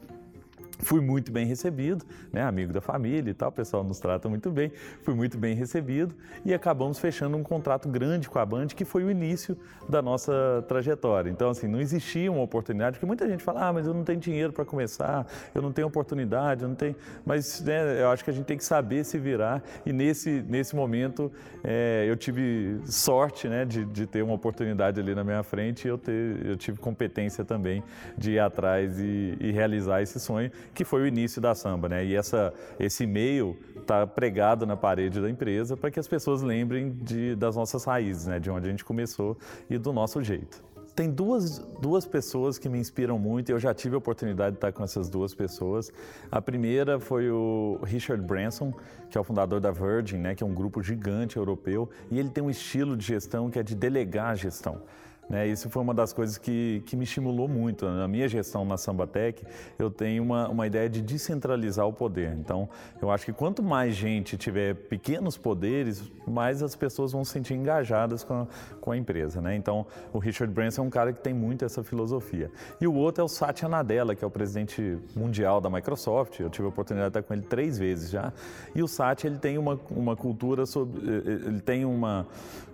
Fui 0.79 1.01
muito 1.01 1.33
bem 1.33 1.47
recebido, 1.47 2.05
né, 2.33 2.43
amigo 2.43 2.73
da 2.73 2.81
família 2.81 3.31
e 3.31 3.35
tal, 3.35 3.49
o 3.49 3.53
pessoal 3.53 3.83
nos 3.83 3.99
trata 3.99 4.29
muito 4.29 4.51
bem. 4.51 4.71
Fui 5.03 5.15
muito 5.15 5.37
bem 5.37 5.55
recebido 5.55 6.15
e 6.45 6.55
acabamos 6.55 6.99
fechando 6.99 7.37
um 7.37 7.43
contrato 7.43 7.89
grande 7.89 8.29
com 8.29 8.39
a 8.39 8.47
Band, 8.47 8.69
que 8.69 8.85
foi 8.85 9.03
o 9.05 9.11
início 9.11 9.57
da 9.89 10.01
nossa 10.01 10.65
trajetória. 10.69 11.31
Então, 11.31 11.51
assim, 11.51 11.67
não 11.67 11.81
existia 11.81 12.31
uma 12.31 12.43
oportunidade, 12.43 12.97
porque 12.97 13.07
muita 13.07 13.29
gente 13.29 13.43
fala, 13.43 13.69
ah, 13.69 13.73
mas 13.73 13.87
eu 13.87 13.95
não 13.95 14.05
tenho 14.05 14.21
dinheiro 14.21 14.53
para 14.53 14.65
começar, 14.65 15.27
eu 15.55 15.61
não 15.61 15.73
tenho 15.73 15.89
oportunidade, 15.89 16.63
eu 16.63 16.69
não 16.69 16.77
tenho. 16.77 16.95
Mas 17.27 17.61
né, 17.61 18.03
eu 18.03 18.11
acho 18.11 18.25
que 18.25 18.31
a 18.31 18.33
gente 18.33 18.47
tem 18.47 18.57
que 18.57 18.65
saber 18.65 19.05
se 19.05 19.19
virar 19.19 19.63
e 19.85 19.93
nesse, 19.93 20.45
nesse 20.49 20.77
momento 20.77 21.31
é, 21.65 22.07
eu 22.09 22.17
tive 22.17 22.81
sorte 22.85 23.49
né, 23.49 23.65
de, 23.65 23.85
de 23.85 24.07
ter 24.07 24.23
uma 24.23 24.35
oportunidade 24.35 25.01
ali 25.01 25.15
na 25.15 25.25
minha 25.25 25.43
frente 25.43 25.87
e 25.87 25.89
eu, 25.89 25.99
ter, 25.99 26.47
eu 26.47 26.57
tive 26.57 26.79
competência 26.79 27.45
também 27.45 27.83
de 28.17 28.33
ir 28.33 28.39
atrás 28.39 28.99
e, 28.99 29.37
e 29.41 29.51
realizar 29.51 30.03
esse 30.03 30.21
sonho 30.21 30.51
que 30.75 30.85
foi 30.85 31.03
o 31.03 31.07
início 31.07 31.41
da 31.41 31.55
samba, 31.55 31.89
né? 31.89 32.05
E 32.05 32.15
essa, 32.15 32.53
esse 32.79 33.05
e-mail 33.05 33.57
está 33.77 34.07
pregado 34.07 34.67
na 34.67 34.77
parede 34.77 35.21
da 35.21 35.29
empresa 35.31 35.77
para 35.77 35.91
que 35.91 35.99
as 35.99 36.09
pessoas 36.09 36.43
lembrem 36.43 36.91
de, 36.91 37.35
das 37.35 37.57
nossas 37.57 37.85
raízes, 37.85 38.27
né? 38.27 38.39
De 38.39 38.51
onde 38.51 38.69
a 38.69 38.71
gente 38.71 38.85
começou 38.85 39.37
e 39.69 39.79
do 39.79 39.93
nosso 39.93 40.23
jeito. 40.23 40.69
Tem 40.99 41.09
duas, 41.09 41.61
duas 41.81 42.05
pessoas 42.05 42.59
que 42.59 42.69
me 42.69 42.77
inspiram 42.77 43.21
muito, 43.21 43.51
eu 43.51 43.59
já 43.61 43.73
tive 43.73 43.95
a 43.95 43.99
oportunidade 43.99 44.53
de 44.53 44.57
estar 44.57 44.73
com 44.73 44.83
essas 44.83 45.09
duas 45.09 45.33
pessoas. 45.33 45.93
A 46.29 46.43
primeira 46.43 46.99
foi 46.99 47.31
o 47.31 47.79
Richard 47.85 48.21
Branson, 48.21 48.75
que 49.09 49.17
é 49.17 49.21
o 49.21 49.23
fundador 49.23 49.61
da 49.61 49.71
Virgin, 49.71 50.19
né, 50.19 50.35
que 50.35 50.43
é 50.43 50.47
um 50.47 50.53
grupo 50.53 50.83
gigante 50.83 51.37
europeu, 51.37 51.89
e 52.11 52.19
ele 52.19 52.31
tem 52.31 52.43
um 52.43 52.51
estilo 52.51 52.97
de 52.97 53.07
gestão 53.07 53.49
que 53.49 53.61
é 53.61 53.63
de 53.63 53.77
delegar 53.77 54.31
a 54.31 54.35
gestão. 54.35 54.83
Né, 55.29 55.47
isso 55.47 55.69
foi 55.69 55.83
uma 55.83 55.93
das 55.93 56.13
coisas 56.13 56.39
que, 56.39 56.83
que 56.87 56.97
me 56.97 57.05
estimulou 57.05 57.47
muito. 57.47 57.85
Na 57.85 58.09
minha 58.09 58.27
gestão 58.27 58.65
na 58.65 58.79
Sambatec, 58.79 59.45
eu 59.79 59.91
tenho 59.91 60.23
uma, 60.23 60.49
uma 60.49 60.67
ideia 60.67 60.89
de 60.89 61.03
descentralizar 61.03 61.87
o 61.87 61.93
poder. 61.93 62.33
Então, 62.33 62.67
eu 63.01 63.11
acho 63.11 63.27
que 63.27 63.33
quanto 63.33 63.63
mais 63.63 63.95
gente 63.95 64.39
tiver 64.39 64.75
pequenos 64.75 65.37
poderes, 65.37 66.11
mais 66.27 66.63
as 66.63 66.75
pessoas 66.75 67.13
vão 67.13 67.27
se 67.27 67.33
sentir 67.33 67.53
engajadas 67.53 68.25
com 68.25 68.33
a, 68.33 68.47
com 68.81 68.91
a 68.93 68.97
empresa. 68.97 69.43
Né? 69.43 69.55
Então, 69.55 69.87
o 70.15 70.19
Richard 70.19 70.53
Branson 70.53 70.83
é 70.83 70.85
um 70.87 70.91
cara 70.91 71.13
que 71.13 71.21
tem 71.21 71.35
muito 71.35 71.63
essa 71.63 71.83
filosofia. 71.83 72.51
E 72.81 72.87
o 72.87 72.95
outro 72.95 73.21
é 73.21 73.25
o 73.25 73.29
Satya 73.29 73.69
Nadella, 73.69 74.15
que 74.15 74.25
é 74.25 74.27
o 74.27 74.31
presidente 74.31 74.97
mundial 75.15 75.61
da 75.61 75.69
Microsoft. 75.69 76.41
Eu 76.41 76.49
tive 76.49 76.65
a 76.65 76.69
oportunidade 76.71 77.13
de 77.13 77.19
estar 77.19 77.29
com 77.29 77.35
ele 77.35 77.43
três 77.43 77.77
vezes 77.77 78.11
já. 78.11 78.33
E 78.75 78.83
o 78.83 78.89
Satya 78.89 79.29
ele 79.29 79.39
tem 79.39 79.59
uma, 79.59 79.79
uma 79.91 80.17
cultura 80.17 80.65
sobre, 80.65 81.07
ele 81.07 81.61
tem 81.61 81.85
uma, 81.85 82.27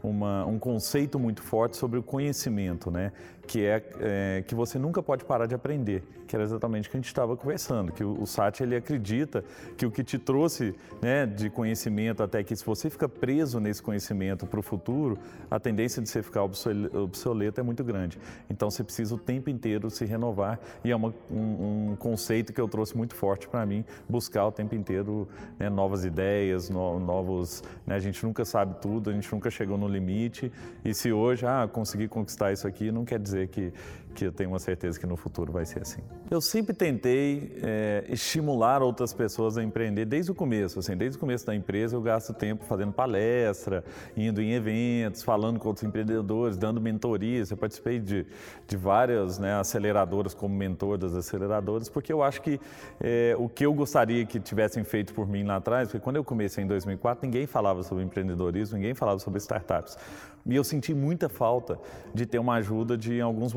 uma, 0.04 0.46
um 0.46 0.58
conceito 0.58 1.18
muito 1.18 1.42
forte 1.42 1.76
sobre 1.76 1.98
o 1.98 2.02
conhecimento 2.02 2.43
conhecimento, 2.44 2.90
né? 2.90 3.12
que 3.46 3.64
é, 3.64 3.82
é, 4.00 4.44
que 4.46 4.54
você 4.54 4.78
nunca 4.78 5.02
pode 5.02 5.24
parar 5.24 5.46
de 5.46 5.54
aprender, 5.54 6.02
que 6.26 6.34
era 6.34 6.42
exatamente 6.42 6.88
o 6.88 6.90
que 6.90 6.96
a 6.96 7.00
gente 7.00 7.06
estava 7.06 7.36
conversando, 7.36 7.92
que 7.92 8.02
o, 8.02 8.22
o 8.22 8.26
Sati 8.26 8.62
ele 8.62 8.74
acredita 8.74 9.44
que 9.76 9.84
o 9.84 9.90
que 9.90 10.02
te 10.02 10.18
trouxe 10.18 10.74
né, 11.00 11.26
de 11.26 11.50
conhecimento 11.50 12.22
até 12.22 12.42
que 12.42 12.54
se 12.56 12.64
você 12.64 12.88
fica 12.88 13.08
preso 13.08 13.60
nesse 13.60 13.82
conhecimento 13.82 14.46
para 14.46 14.58
o 14.58 14.62
futuro, 14.62 15.18
a 15.50 15.60
tendência 15.60 16.02
de 16.02 16.08
você 16.08 16.22
ficar 16.22 16.42
obsoleto 16.42 17.60
é 17.60 17.62
muito 17.62 17.84
grande. 17.84 18.18
Então 18.48 18.70
você 18.70 18.82
precisa 18.82 19.14
o 19.14 19.18
tempo 19.18 19.50
inteiro 19.50 19.90
se 19.90 20.04
renovar 20.04 20.58
e 20.82 20.90
é 20.90 20.96
uma, 20.96 21.14
um, 21.30 21.90
um, 21.92 21.96
conceito 21.96 22.52
que 22.52 22.60
eu 22.60 22.68
trouxe 22.68 22.96
muito 22.96 23.14
forte 23.14 23.46
para 23.48 23.64
mim, 23.66 23.84
buscar 24.08 24.46
o 24.46 24.52
tempo 24.52 24.74
inteiro 24.74 25.28
né, 25.58 25.68
novas 25.68 26.04
ideias, 26.04 26.70
no, 26.70 26.98
novos. 26.98 27.62
Né, 27.86 27.94
a 27.94 28.00
gente 28.00 28.24
nunca 28.24 28.44
sabe 28.44 28.80
tudo, 28.80 29.10
a 29.10 29.12
gente 29.12 29.30
nunca 29.32 29.50
chegou 29.50 29.76
no 29.76 29.86
limite 29.86 30.50
e 30.84 30.94
se 30.94 31.12
hoje 31.12 31.46
ah, 31.46 31.68
conseguir 31.70 32.08
conquistar 32.08 32.33
isso 32.52 32.66
aqui, 32.66 32.90
não 32.90 33.04
quer 33.04 33.18
dizer 33.18 33.48
que, 33.48 33.72
que 34.14 34.24
eu 34.24 34.32
tenho 34.32 34.50
uma 34.50 34.58
certeza 34.58 34.98
que 34.98 35.06
no 35.06 35.16
futuro 35.16 35.52
vai 35.52 35.66
ser 35.66 35.82
assim. 35.82 36.00
Eu 36.30 36.40
sempre 36.40 36.74
tentei 36.74 37.58
é, 37.62 38.04
estimular 38.08 38.82
outras 38.82 39.12
pessoas 39.12 39.58
a 39.58 39.62
empreender 39.62 40.04
desde 40.04 40.30
o 40.30 40.34
começo. 40.34 40.78
Assim, 40.78 40.96
desde 40.96 41.16
o 41.16 41.20
começo 41.20 41.44
da 41.44 41.54
empresa 41.54 41.96
eu 41.96 42.00
gasto 42.00 42.32
tempo 42.32 42.64
fazendo 42.64 42.92
palestra, 42.92 43.84
indo 44.16 44.40
em 44.40 44.52
eventos, 44.52 45.22
falando 45.22 45.58
com 45.58 45.68
outros 45.68 45.84
empreendedores, 45.84 46.56
dando 46.56 46.80
mentorias. 46.80 47.50
Eu 47.50 47.56
participei 47.56 47.98
de, 47.98 48.24
de 48.66 48.76
várias 48.76 49.38
né, 49.38 49.54
aceleradoras 49.54 50.32
como 50.32 50.54
mentor 50.54 50.96
das 50.96 51.14
aceleradoras, 51.14 51.88
porque 51.88 52.12
eu 52.12 52.22
acho 52.22 52.40
que 52.40 52.60
é, 53.00 53.34
o 53.38 53.48
que 53.48 53.66
eu 53.66 53.74
gostaria 53.74 54.24
que 54.24 54.38
tivessem 54.38 54.84
feito 54.84 55.12
por 55.12 55.28
mim 55.28 55.42
lá 55.44 55.56
atrás, 55.56 55.88
porque 55.88 56.02
quando 56.02 56.16
eu 56.16 56.24
comecei 56.24 56.62
em 56.62 56.66
2004, 56.66 57.26
ninguém 57.26 57.46
falava 57.46 57.82
sobre 57.82 58.04
empreendedorismo, 58.04 58.76
ninguém 58.76 58.94
falava 58.94 59.18
sobre 59.18 59.38
startups. 59.38 59.96
E 60.46 60.54
eu 60.54 60.62
senti 60.62 60.92
muita 60.92 61.28
falta 61.28 61.78
de 62.12 62.26
ter 62.26 62.38
uma 62.38 62.56
ajuda 62.56 62.98
de, 62.98 63.14
em 63.14 63.20
alguns 63.22 63.52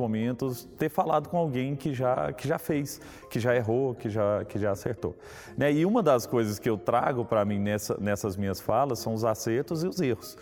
ter 0.77 0.89
falado 0.89 1.29
com 1.29 1.37
alguém 1.37 1.75
que 1.75 1.93
já, 1.93 2.31
que 2.33 2.47
já 2.47 2.57
fez, 2.57 2.99
que 3.29 3.39
já 3.39 3.55
errou, 3.55 3.95
que 3.95 4.09
já, 4.09 4.43
que 4.45 4.59
já 4.59 4.71
acertou. 4.71 5.15
Né? 5.57 5.71
E 5.73 5.85
uma 5.85 6.03
das 6.03 6.25
coisas 6.25 6.59
que 6.59 6.69
eu 6.69 6.77
trago 6.77 7.25
para 7.25 7.43
mim 7.45 7.59
nessa, 7.59 7.97
nessas 7.99 8.35
minhas 8.35 8.59
falas 8.59 8.99
são 8.99 9.13
os 9.13 9.23
acertos 9.23 9.83
e 9.83 9.87
os 9.87 9.99
erros. 9.99 10.37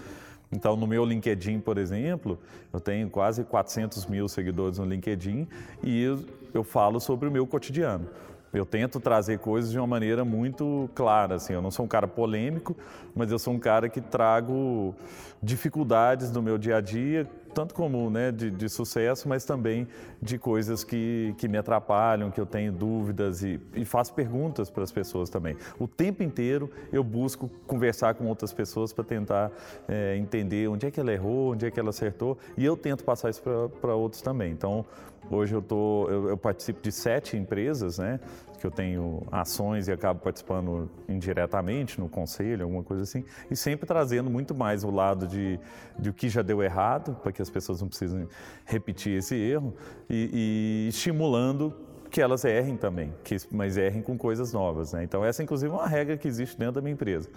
Então, 0.52 0.76
no 0.76 0.88
meu 0.88 1.04
LinkedIn, 1.04 1.60
por 1.60 1.78
exemplo, 1.78 2.40
eu 2.72 2.80
tenho 2.80 3.10
quase 3.10 3.44
400 3.44 4.06
mil 4.06 4.28
seguidores 4.28 4.78
no 4.78 4.86
LinkedIn 4.86 5.48
e 5.84 6.04
eu, 6.04 6.20
eu 6.54 6.64
falo 6.64 7.00
sobre 7.00 7.28
o 7.28 7.32
meu 7.32 7.46
cotidiano. 7.46 8.08
Eu 8.54 8.66
tento 8.66 9.02
trazer 9.02 9.40
coisas 9.40 9.70
de 9.70 9.78
uma 9.78 9.88
maneira 9.88 10.24
muito 10.24 10.90
clara, 10.96 11.36
assim. 11.36 11.52
Eu 11.52 11.62
não 11.62 11.72
sou 11.72 11.84
um 11.84 11.90
cara 11.90 12.08
polêmico, 12.08 12.76
mas 13.14 13.30
eu 13.30 13.38
sou 13.38 13.54
um 13.54 13.60
cara 13.60 13.90
que 13.90 14.00
trago 14.00 14.96
dificuldades 15.44 16.32
do 16.32 16.42
meu 16.42 16.58
dia 16.58 16.78
a 16.78 16.82
dia, 16.82 17.30
tanto 17.56 17.74
como 17.74 18.10
né, 18.10 18.34
de, 18.34 18.52
de 18.52 18.68
sucesso, 18.68 19.30
mas 19.30 19.46
também 19.46 19.88
de 20.22 20.38
coisas 20.38 20.84
que, 20.84 21.34
que 21.38 21.48
me 21.48 21.58
atrapalham, 21.58 22.30
que 22.30 22.40
eu 22.40 22.46
tenho 22.46 22.72
dúvidas 22.72 23.42
e, 23.42 23.60
e 23.74 23.86
faço 23.86 24.14
perguntas 24.14 24.70
para 24.70 24.84
as 24.84 24.92
pessoas 24.92 25.30
também. 25.30 25.56
O 25.80 25.88
tempo 25.88 26.22
inteiro 26.22 26.70
eu 26.92 27.02
busco 27.02 27.50
conversar 27.66 28.14
com 28.16 28.26
outras 28.26 28.52
pessoas 28.52 28.92
para 28.92 29.06
tentar 29.06 29.52
é, 29.88 30.18
entender 30.18 30.68
onde 30.68 30.86
é 30.86 30.92
que 30.92 31.00
ela 31.00 31.14
errou, 31.14 31.54
onde 31.54 31.66
é 31.66 31.72
que 31.72 31.80
ela 31.80 31.92
acertou 31.92 32.38
e 32.58 32.66
eu 32.66 32.76
tento 32.76 33.06
passar 33.06 33.30
isso 33.30 33.42
para 33.80 33.96
outros 33.96 34.22
também. 34.22 34.52
Então, 34.52 34.86
hoje 35.30 35.54
eu, 35.56 35.62
tô, 35.62 36.08
eu, 36.10 36.30
eu 36.30 36.38
participo 36.38 36.82
de 36.82 36.92
sete 36.92 37.38
empresas, 37.38 37.98
né? 37.98 38.20
que 38.66 38.66
eu 38.66 38.72
tenho 38.72 39.22
ações 39.32 39.88
e 39.88 39.92
acabo 39.92 40.22
participando 40.22 40.90
indiretamente 41.08 42.00
no 42.00 42.10
conselho, 42.10 42.64
alguma 42.64 42.84
coisa 42.84 43.04
assim, 43.04 43.24
e 43.50 43.56
sempre 43.56 43.86
trazendo 43.86 44.30
muito 44.30 44.56
mais 44.56 44.84
o 44.84 44.90
lado 44.90 45.28
de, 45.28 45.60
de 46.00 46.10
o 46.10 46.14
que 46.14 46.30
já 46.30 46.42
deu 46.42 46.64
errado, 46.64 47.16
para 47.22 47.32
que 47.32 47.42
as 47.42 47.50
pessoas 47.50 47.82
não 47.82 47.88
precisem 47.88 48.28
repetir 48.66 49.18
esse 49.18 49.36
erro, 49.36 49.74
e, 50.10 50.86
e 50.86 50.90
estimulando 50.90 51.74
que 52.10 52.22
elas 52.22 52.46
errem 52.46 52.78
também, 52.78 53.14
que, 53.24 53.36
mas 53.52 53.78
errem 53.78 54.02
com 54.02 54.18
coisas 54.18 54.54
novas. 54.54 54.94
Né? 54.94 55.04
Então, 55.04 55.24
essa, 55.24 55.44
inclusive, 55.44 55.72
é 55.72 55.76
uma 55.76 55.88
regra 55.88 56.18
que 56.18 56.28
existe 56.28 56.58
dentro 56.58 56.76
da 56.76 56.82
minha 56.82 56.94
empresa. 56.94 57.30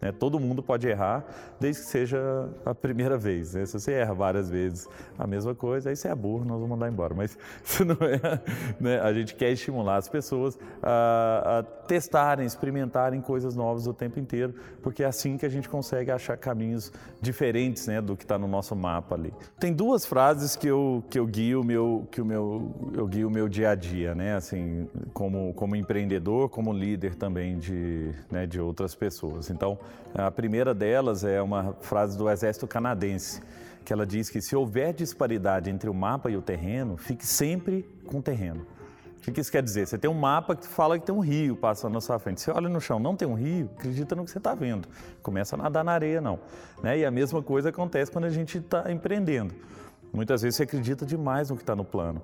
Né? 0.00 0.12
Todo 0.12 0.38
mundo 0.38 0.62
pode 0.62 0.86
errar, 0.86 1.24
desde 1.58 1.82
que 1.82 1.88
seja 1.88 2.48
a 2.64 2.74
primeira 2.74 3.16
vez. 3.16 3.54
Né? 3.54 3.64
Se 3.66 3.78
você 3.78 3.92
erra 3.92 4.14
várias 4.14 4.50
vezes 4.50 4.88
a 5.18 5.26
mesma 5.26 5.54
coisa, 5.54 5.90
aí 5.90 5.96
você 5.96 6.08
é 6.08 6.14
burro, 6.14 6.44
nós 6.44 6.60
vamos 6.60 6.70
mandar 6.70 6.90
embora. 6.90 7.14
Mas 7.14 7.36
isso 7.64 7.84
não 7.84 7.96
é. 8.00 8.40
Né? 8.80 9.00
A 9.00 9.12
gente 9.12 9.34
quer 9.34 9.50
estimular 9.50 9.96
as 9.96 10.08
pessoas 10.08 10.58
a, 10.82 11.58
a 11.58 11.62
testarem, 11.62 12.46
experimentarem 12.46 13.20
coisas 13.20 13.54
novas 13.56 13.86
o 13.86 13.94
tempo 13.94 14.18
inteiro, 14.18 14.54
porque 14.82 15.02
é 15.02 15.06
assim 15.06 15.36
que 15.36 15.46
a 15.46 15.48
gente 15.48 15.68
consegue 15.68 16.10
achar 16.10 16.36
caminhos 16.36 16.92
diferentes 17.20 17.86
né, 17.86 18.00
do 18.00 18.16
que 18.16 18.24
está 18.24 18.38
no 18.38 18.46
nosso 18.46 18.74
mapa 18.76 19.14
ali. 19.14 19.32
Tem 19.58 19.72
duas 19.72 20.04
frases 20.04 20.56
que 20.56 20.66
eu, 20.66 21.02
que 21.08 21.18
eu 21.18 21.26
guio 21.26 21.64
meu, 21.64 22.06
que 22.10 22.20
o 22.20 22.24
meu, 22.24 22.92
eu 22.94 23.06
guio 23.06 23.30
meu 23.30 23.48
dia 23.48 23.70
a 23.70 23.74
dia, 23.74 24.14
né? 24.14 24.34
Assim, 24.34 24.88
como, 25.12 25.52
como 25.54 25.76
empreendedor, 25.76 26.48
como 26.48 26.72
líder 26.72 27.14
também 27.14 27.58
de, 27.58 28.12
né, 28.30 28.46
de 28.46 28.60
outras 28.60 28.94
pessoas. 28.94 29.50
Então, 29.50 29.78
a 30.14 30.30
primeira 30.30 30.72
delas 30.72 31.24
é 31.24 31.42
uma 31.42 31.74
frase 31.80 32.16
do 32.16 32.30
Exército 32.30 32.66
Canadense, 32.66 33.42
que 33.84 33.92
ela 33.92 34.06
diz 34.06 34.30
que 34.30 34.40
se 34.40 34.54
houver 34.54 34.92
disparidade 34.92 35.70
entre 35.70 35.90
o 35.90 35.94
mapa 35.94 36.30
e 36.30 36.36
o 36.36 36.42
terreno, 36.42 36.96
fique 36.96 37.26
sempre 37.26 37.82
com 38.06 38.18
o 38.18 38.22
terreno. 38.22 38.66
O 39.26 39.32
que 39.32 39.40
isso 39.40 39.50
quer 39.50 39.62
dizer? 39.62 39.86
Você 39.86 39.96
tem 39.96 40.10
um 40.10 40.14
mapa 40.14 40.54
que 40.54 40.66
fala 40.66 40.98
que 40.98 41.06
tem 41.06 41.14
um 41.14 41.20
rio 41.20 41.56
passando 41.56 41.94
na 41.94 42.00
sua 42.00 42.18
frente. 42.18 42.42
Você 42.42 42.50
olha 42.50 42.68
no 42.68 42.80
chão, 42.80 42.98
não 42.98 43.16
tem 43.16 43.26
um 43.26 43.34
rio, 43.34 43.70
acredita 43.76 44.14
no 44.14 44.24
que 44.24 44.30
você 44.30 44.36
está 44.36 44.54
vendo. 44.54 44.86
Começa 45.22 45.56
a 45.56 45.58
nadar 45.58 45.82
na 45.82 45.92
areia, 45.92 46.20
não. 46.20 46.38
Né? 46.82 46.98
E 46.98 47.04
a 47.06 47.10
mesma 47.10 47.42
coisa 47.42 47.70
acontece 47.70 48.12
quando 48.12 48.26
a 48.26 48.30
gente 48.30 48.58
está 48.58 48.92
empreendendo. 48.92 49.54
Muitas 50.12 50.42
vezes 50.42 50.56
você 50.56 50.64
acredita 50.64 51.06
demais 51.06 51.48
no 51.48 51.56
que 51.56 51.62
está 51.62 51.74
no 51.74 51.84
plano 51.84 52.22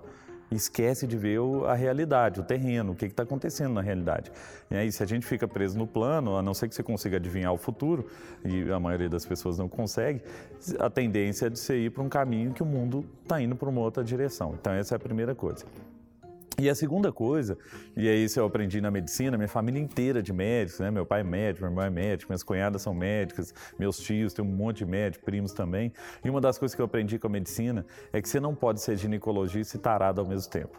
esquece 0.50 1.07
de 1.07 1.16
ver 1.16 1.38
a 1.66 1.75
realidade, 1.75 2.40
o 2.40 2.42
terreno, 2.42 2.92
o 2.92 2.95
que 2.95 3.07
está 3.07 3.23
acontecendo 3.23 3.75
na 3.75 3.80
realidade. 3.80 4.33
E 4.71 4.76
aí, 4.76 4.90
se 4.90 5.02
a 5.02 5.07
gente 5.07 5.25
fica 5.25 5.47
preso 5.47 5.78
no 5.78 5.87
plano, 5.87 6.37
a 6.37 6.42
não 6.42 6.54
ser 6.54 6.69
que 6.69 6.75
você 6.75 6.83
consiga 6.83 7.16
adivinhar 7.16 7.52
o 7.52 7.57
futuro, 7.57 8.07
e 8.45 8.71
a 8.71 8.80
maioria 8.80 9.09
das 9.09 9.25
pessoas 9.25 9.59
não 9.59 9.69
consegue, 9.69 10.23
a 10.78 10.90
tendência 10.90 11.47
é 11.47 11.50
de 11.50 11.59
você 11.59 11.76
ir 11.76 11.90
para 11.90 12.02
um 12.02 12.09
caminho 12.09 12.52
que 12.52 12.62
o 12.62 12.66
mundo 12.66 13.04
está 13.23 13.40
indo 13.40 13.54
para 13.54 13.69
uma 13.69 13.80
outra 13.80 14.02
direção. 14.02 14.54
Então, 14.61 14.73
essa 14.73 14.95
é 14.95 14.97
a 14.97 15.00
primeira 15.00 15.35
coisa. 15.35 15.64
E 16.61 16.69
a 16.69 16.75
segunda 16.75 17.11
coisa, 17.11 17.57
e 17.97 18.07
é 18.07 18.14
isso 18.14 18.38
eu 18.38 18.45
aprendi 18.45 18.83
na 18.83 18.90
medicina, 18.90 19.38
minha 19.38 19.49
família 19.49 19.81
inteira 19.81 20.23
de 20.23 20.31
médicos, 20.31 20.79
né? 20.79 20.90
Meu 20.90 21.07
pai 21.07 21.23
é 21.23 21.25
médico, 21.25 21.62
meu 21.62 21.71
irmão 21.71 21.83
é 21.83 21.88
médico, 21.88 22.31
minhas 22.31 22.43
cunhadas 22.43 22.83
são 22.83 22.93
médicas, 22.93 23.55
meus 23.79 23.99
tios, 23.99 24.35
tem 24.35 24.45
um 24.45 24.49
monte 24.49 24.85
de 24.85 24.85
médicos, 24.85 25.25
primos 25.25 25.55
também. 25.55 25.90
E 26.23 26.29
uma 26.29 26.38
das 26.38 26.59
coisas 26.59 26.75
que 26.75 26.83
eu 26.83 26.85
aprendi 26.85 27.19
com 27.19 27.29
a 27.29 27.31
medicina 27.31 27.87
é 28.12 28.21
que 28.21 28.29
você 28.29 28.38
não 28.38 28.55
pode 28.55 28.83
ser 28.83 28.95
ginecologista 28.99 29.79
e 29.79 29.81
tarado 29.81 30.21
ao 30.21 30.26
mesmo 30.26 30.50
tempo. 30.52 30.79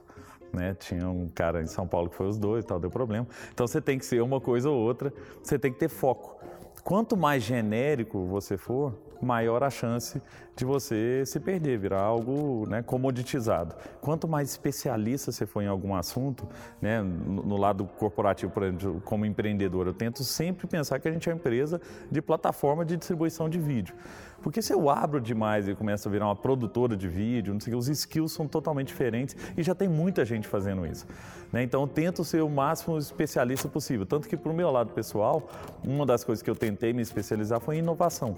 Né? 0.53 0.75
Tinha 0.75 1.09
um 1.09 1.27
cara 1.29 1.63
em 1.63 1.67
São 1.67 1.87
Paulo 1.87 2.11
que 2.11 2.15
foi 2.15 2.27
os 2.27 2.37
dois, 2.37 2.63
tal, 2.63 2.79
deu 2.79 2.91
problema. 2.91 3.27
Então 3.51 3.65
você 3.65 3.81
tem 3.81 3.97
que 3.97 4.05
ser 4.05 4.21
uma 4.21 4.39
coisa 4.39 4.69
ou 4.69 4.79
outra, 4.79 5.11
você 5.41 5.57
tem 5.57 5.73
que 5.73 5.79
ter 5.79 5.89
foco. 5.89 6.40
Quanto 6.83 7.15
mais 7.15 7.43
genérico 7.43 8.25
você 8.25 8.57
for, 8.57 8.95
maior 9.21 9.63
a 9.63 9.69
chance 9.69 10.21
de 10.55 10.65
você 10.65 11.23
se 11.25 11.39
perder, 11.39 11.77
virar 11.77 12.01
algo 12.01 12.65
né, 12.67 12.81
comoditizado. 12.81 13.75
Quanto 14.01 14.27
mais 14.27 14.49
especialista 14.49 15.31
você 15.31 15.45
for 15.45 15.61
em 15.61 15.67
algum 15.67 15.95
assunto, 15.95 16.47
né, 16.81 17.01
no, 17.01 17.43
no, 17.43 17.57
lado 17.57 17.85
corporativo, 17.97 18.51
por 18.51 18.63
exemplo, 18.63 19.01
como 19.05 19.25
empreendedor, 19.25 19.87
eu 19.87 19.93
tento 19.93 20.23
sempre 20.23 20.67
pensar 20.67 20.99
que 20.99 21.07
a 21.07 21.11
gente 21.11 21.29
é 21.29 21.33
uma 21.33 21.37
empresa 21.39 21.79
de 22.09 22.21
plataforma 22.21 22.83
de 22.83 22.97
distribuição 22.97 23.49
de 23.49 23.59
vídeo. 23.59 23.95
Porque 24.41 24.61
se 24.61 24.73
eu 24.73 24.89
abro 24.89 25.21
demais 25.21 25.67
e 25.67 25.75
começo 25.75 26.07
a 26.07 26.11
virar 26.11 26.25
uma 26.25 26.35
produtora 26.35 26.95
de 26.95 27.07
vídeo, 27.07 27.53
não 27.53 27.59
sei, 27.59 27.75
os 27.75 27.87
skills 27.87 28.31
são 28.31 28.47
totalmente 28.47 28.87
diferentes 28.87 29.35
e 29.55 29.63
já 29.63 29.75
tem 29.75 29.87
muita 29.87 30.25
gente 30.25 30.47
fazendo 30.47 30.85
isso. 30.85 31.05
Né? 31.51 31.63
Então 31.63 31.81
eu 31.81 31.87
tento 31.87 32.23
ser 32.23 32.41
o 32.41 32.49
máximo 32.49 32.97
especialista 32.97 33.67
possível. 33.67 34.05
Tanto 34.05 34.27
que 34.27 34.35
para 34.35 34.51
o 34.51 34.55
meu 34.55 34.71
lado 34.71 34.91
pessoal, 34.91 35.49
uma 35.83 36.05
das 36.05 36.23
coisas 36.23 36.41
que 36.41 36.49
eu 36.49 36.55
tentei 36.55 36.93
me 36.93 37.01
especializar 37.01 37.59
foi 37.59 37.75
em 37.75 37.79
inovação. 37.79 38.35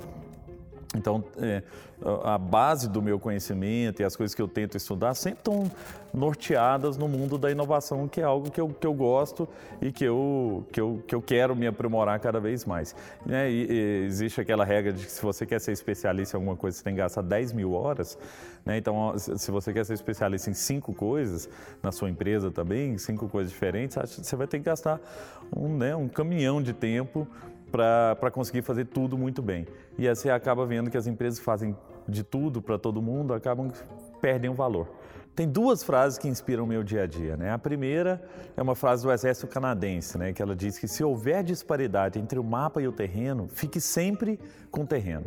Então, 0.95 1.23
é, 1.37 1.63
a 2.23 2.37
base 2.37 2.89
do 2.89 3.01
meu 3.01 3.19
conhecimento 3.19 4.01
e 4.01 4.05
as 4.05 4.15
coisas 4.15 4.35
que 4.35 4.41
eu 4.41 4.47
tento 4.47 4.77
estudar 4.77 5.13
sempre 5.15 5.39
estão 5.39 5.71
norteadas 6.13 6.97
no 6.97 7.07
mundo 7.07 7.37
da 7.37 7.49
inovação, 7.49 8.07
que 8.07 8.21
é 8.21 8.23
algo 8.23 8.51
que 8.51 8.61
eu, 8.61 8.69
que 8.69 8.85
eu 8.85 8.93
gosto 8.93 9.47
e 9.81 9.91
que 9.91 10.03
eu, 10.03 10.65
que, 10.71 10.79
eu, 10.79 11.03
que 11.07 11.15
eu 11.15 11.21
quero 11.21 11.55
me 11.55 11.65
aprimorar 11.65 12.19
cada 12.19 12.39
vez 12.39 12.65
mais. 12.65 12.95
Né? 13.25 13.49
E, 13.49 13.71
e 13.71 14.05
existe 14.05 14.39
aquela 14.39 14.63
regra 14.63 14.93
de 14.93 15.05
que 15.05 15.11
se 15.11 15.21
você 15.21 15.45
quer 15.45 15.59
ser 15.59 15.71
especialista 15.71 16.37
em 16.37 16.39
alguma 16.39 16.55
coisa, 16.55 16.77
você 16.77 16.83
tem 16.83 16.93
que 16.93 16.99
gastar 16.99 17.23
10 17.23 17.53
mil 17.53 17.73
horas. 17.73 18.17
Né? 18.63 18.77
Então, 18.77 19.17
se 19.17 19.49
você 19.49 19.73
quer 19.73 19.85
ser 19.85 19.93
especialista 19.93 20.49
em 20.49 20.53
cinco 20.53 20.93
coisas, 20.93 21.49
na 21.81 21.91
sua 21.91 22.09
empresa 22.09 22.51
também, 22.51 22.97
cinco 22.97 23.27
coisas 23.27 23.51
diferentes, 23.51 23.97
você 23.97 24.35
vai 24.35 24.45
ter 24.45 24.59
que 24.59 24.65
gastar 24.65 24.99
um, 25.55 25.77
né, 25.77 25.95
um 25.95 26.07
caminhão 26.07 26.61
de 26.61 26.73
tempo 26.73 27.27
para 27.73 28.29
conseguir 28.29 28.61
fazer 28.61 28.85
tudo 28.85 29.17
muito 29.17 29.41
bem. 29.41 29.65
E 29.97 30.07
aí 30.07 30.15
você 30.15 30.29
acaba 30.29 30.63
vendo 30.63 30.91
que 30.91 30.97
as 30.97 31.07
empresas 31.07 31.39
fazem 31.39 31.75
de 32.07 32.23
tudo 32.23 32.61
para 32.61 32.77
todo 32.77 33.01
mundo 33.01 33.33
acabam 33.33 33.71
perdem 34.21 34.49
o 34.49 34.53
valor. 34.53 34.87
Tem 35.35 35.49
duas 35.49 35.83
frases 35.83 36.19
que 36.19 36.27
inspiram 36.27 36.65
o 36.65 36.67
meu 36.67 36.83
dia 36.83 37.03
a 37.03 37.07
dia. 37.07 37.35
Né? 37.35 37.51
A 37.51 37.57
primeira 37.57 38.21
é 38.55 38.61
uma 38.61 38.75
frase 38.75 39.03
do 39.03 39.11
Exército 39.11 39.47
Canadense, 39.47 40.19
né? 40.19 40.31
que 40.31 40.41
ela 40.43 40.55
diz 40.55 40.77
que 40.77 40.87
se 40.87 41.03
houver 41.03 41.43
disparidade 41.43 42.19
entre 42.19 42.37
o 42.37 42.43
mapa 42.43 42.79
e 42.79 42.87
o 42.87 42.91
terreno, 42.91 43.47
fique 43.47 43.81
sempre 43.81 44.39
com 44.69 44.83
o 44.83 44.85
terreno. 44.85 45.25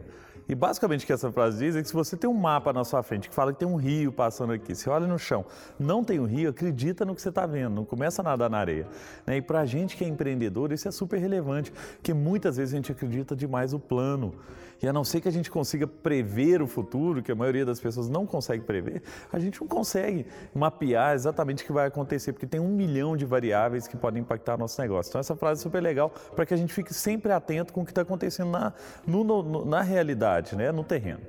E 0.48 0.54
basicamente 0.54 1.02
o 1.02 1.06
que 1.06 1.12
essa 1.12 1.30
frase 1.32 1.58
diz 1.58 1.74
é 1.74 1.82
que 1.82 1.88
se 1.88 1.94
você 1.94 2.16
tem 2.16 2.30
um 2.30 2.34
mapa 2.34 2.72
na 2.72 2.84
sua 2.84 3.02
frente 3.02 3.28
que 3.28 3.34
fala 3.34 3.52
que 3.52 3.58
tem 3.58 3.66
um 3.66 3.76
rio 3.76 4.12
passando 4.12 4.52
aqui, 4.52 4.74
você 4.74 4.88
olha 4.88 5.06
no 5.06 5.18
chão, 5.18 5.44
não 5.78 6.04
tem 6.04 6.20
um 6.20 6.24
rio, 6.24 6.50
acredita 6.50 7.04
no 7.04 7.14
que 7.14 7.22
você 7.22 7.30
está 7.30 7.46
vendo, 7.46 7.74
não 7.74 7.84
começa 7.84 8.22
a 8.22 8.24
nadar 8.24 8.48
na 8.48 8.58
areia. 8.58 8.86
Né? 9.26 9.38
E 9.38 9.42
para 9.42 9.60
a 9.60 9.66
gente 9.66 9.96
que 9.96 10.04
é 10.04 10.08
empreendedor, 10.08 10.70
isso 10.72 10.86
é 10.86 10.90
super 10.90 11.18
relevante, 11.18 11.72
porque 11.96 12.14
muitas 12.14 12.56
vezes 12.56 12.74
a 12.74 12.76
gente 12.76 12.92
acredita 12.92 13.34
demais 13.34 13.72
no 13.72 13.80
plano. 13.80 14.34
E 14.82 14.86
a 14.86 14.92
não 14.92 15.04
ser 15.04 15.20
que 15.20 15.28
a 15.28 15.32
gente 15.32 15.50
consiga 15.50 15.86
prever 15.86 16.60
o 16.60 16.66
futuro, 16.66 17.22
que 17.22 17.32
a 17.32 17.34
maioria 17.34 17.64
das 17.64 17.80
pessoas 17.80 18.08
não 18.08 18.26
consegue 18.26 18.62
prever, 18.62 19.02
a 19.32 19.38
gente 19.38 19.60
não 19.60 19.66
consegue 19.66 20.26
mapear 20.54 21.14
exatamente 21.14 21.62
o 21.62 21.66
que 21.66 21.72
vai 21.72 21.86
acontecer, 21.86 22.32
porque 22.32 22.46
tem 22.46 22.60
um 22.60 22.68
milhão 22.68 23.16
de 23.16 23.24
variáveis 23.24 23.88
que 23.88 23.96
podem 23.96 24.20
impactar 24.20 24.58
nosso 24.58 24.80
negócio. 24.80 25.10
Então, 25.10 25.20
essa 25.20 25.34
frase 25.34 25.60
é 25.60 25.62
super 25.62 25.82
legal 25.82 26.10
para 26.34 26.44
que 26.44 26.52
a 26.52 26.56
gente 26.56 26.72
fique 26.74 26.92
sempre 26.92 27.32
atento 27.32 27.72
com 27.72 27.80
o 27.80 27.84
que 27.84 27.90
está 27.90 28.02
acontecendo 28.02 28.50
na, 28.50 28.72
no, 29.06 29.24
no, 29.24 29.64
na 29.64 29.80
realidade, 29.80 30.35
né? 30.56 30.72
no 30.72 30.84
terreno. 30.84 31.20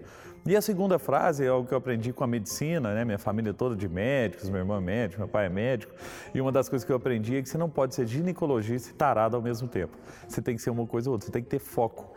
E 0.45 0.55
a 0.55 0.61
segunda 0.61 0.97
frase 0.97 1.43
é 1.43 1.49
algo 1.49 1.67
que 1.67 1.73
eu 1.73 1.77
aprendi 1.77 2.13
com 2.13 2.23
a 2.23 2.27
medicina, 2.27 2.93
né? 2.93 3.03
Minha 3.03 3.17
família 3.17 3.53
toda 3.53 3.75
de 3.75 3.89
médicos, 3.89 4.49
meu 4.49 4.59
irmão 4.59 4.77
é 4.77 4.79
médico, 4.79 5.19
meu 5.19 5.27
pai 5.27 5.47
é 5.47 5.49
médico. 5.49 5.93
E 6.33 6.39
uma 6.39 6.53
das 6.53 6.69
coisas 6.69 6.85
que 6.85 6.91
eu 6.91 6.95
aprendi 6.95 7.35
é 7.35 7.41
que 7.41 7.49
você 7.49 7.57
não 7.57 7.69
pode 7.69 7.93
ser 7.93 8.07
ginecologista 8.07 8.89
e 8.89 8.93
tarado 8.93 9.35
ao 9.35 9.41
mesmo 9.41 9.67
tempo. 9.67 9.97
Você 10.25 10.41
tem 10.41 10.55
que 10.55 10.61
ser 10.61 10.69
uma 10.69 10.87
coisa 10.87 11.09
ou 11.09 11.15
outra, 11.15 11.25
você 11.25 11.33
tem 11.33 11.43
que 11.43 11.49
ter 11.49 11.59
foco. 11.59 12.15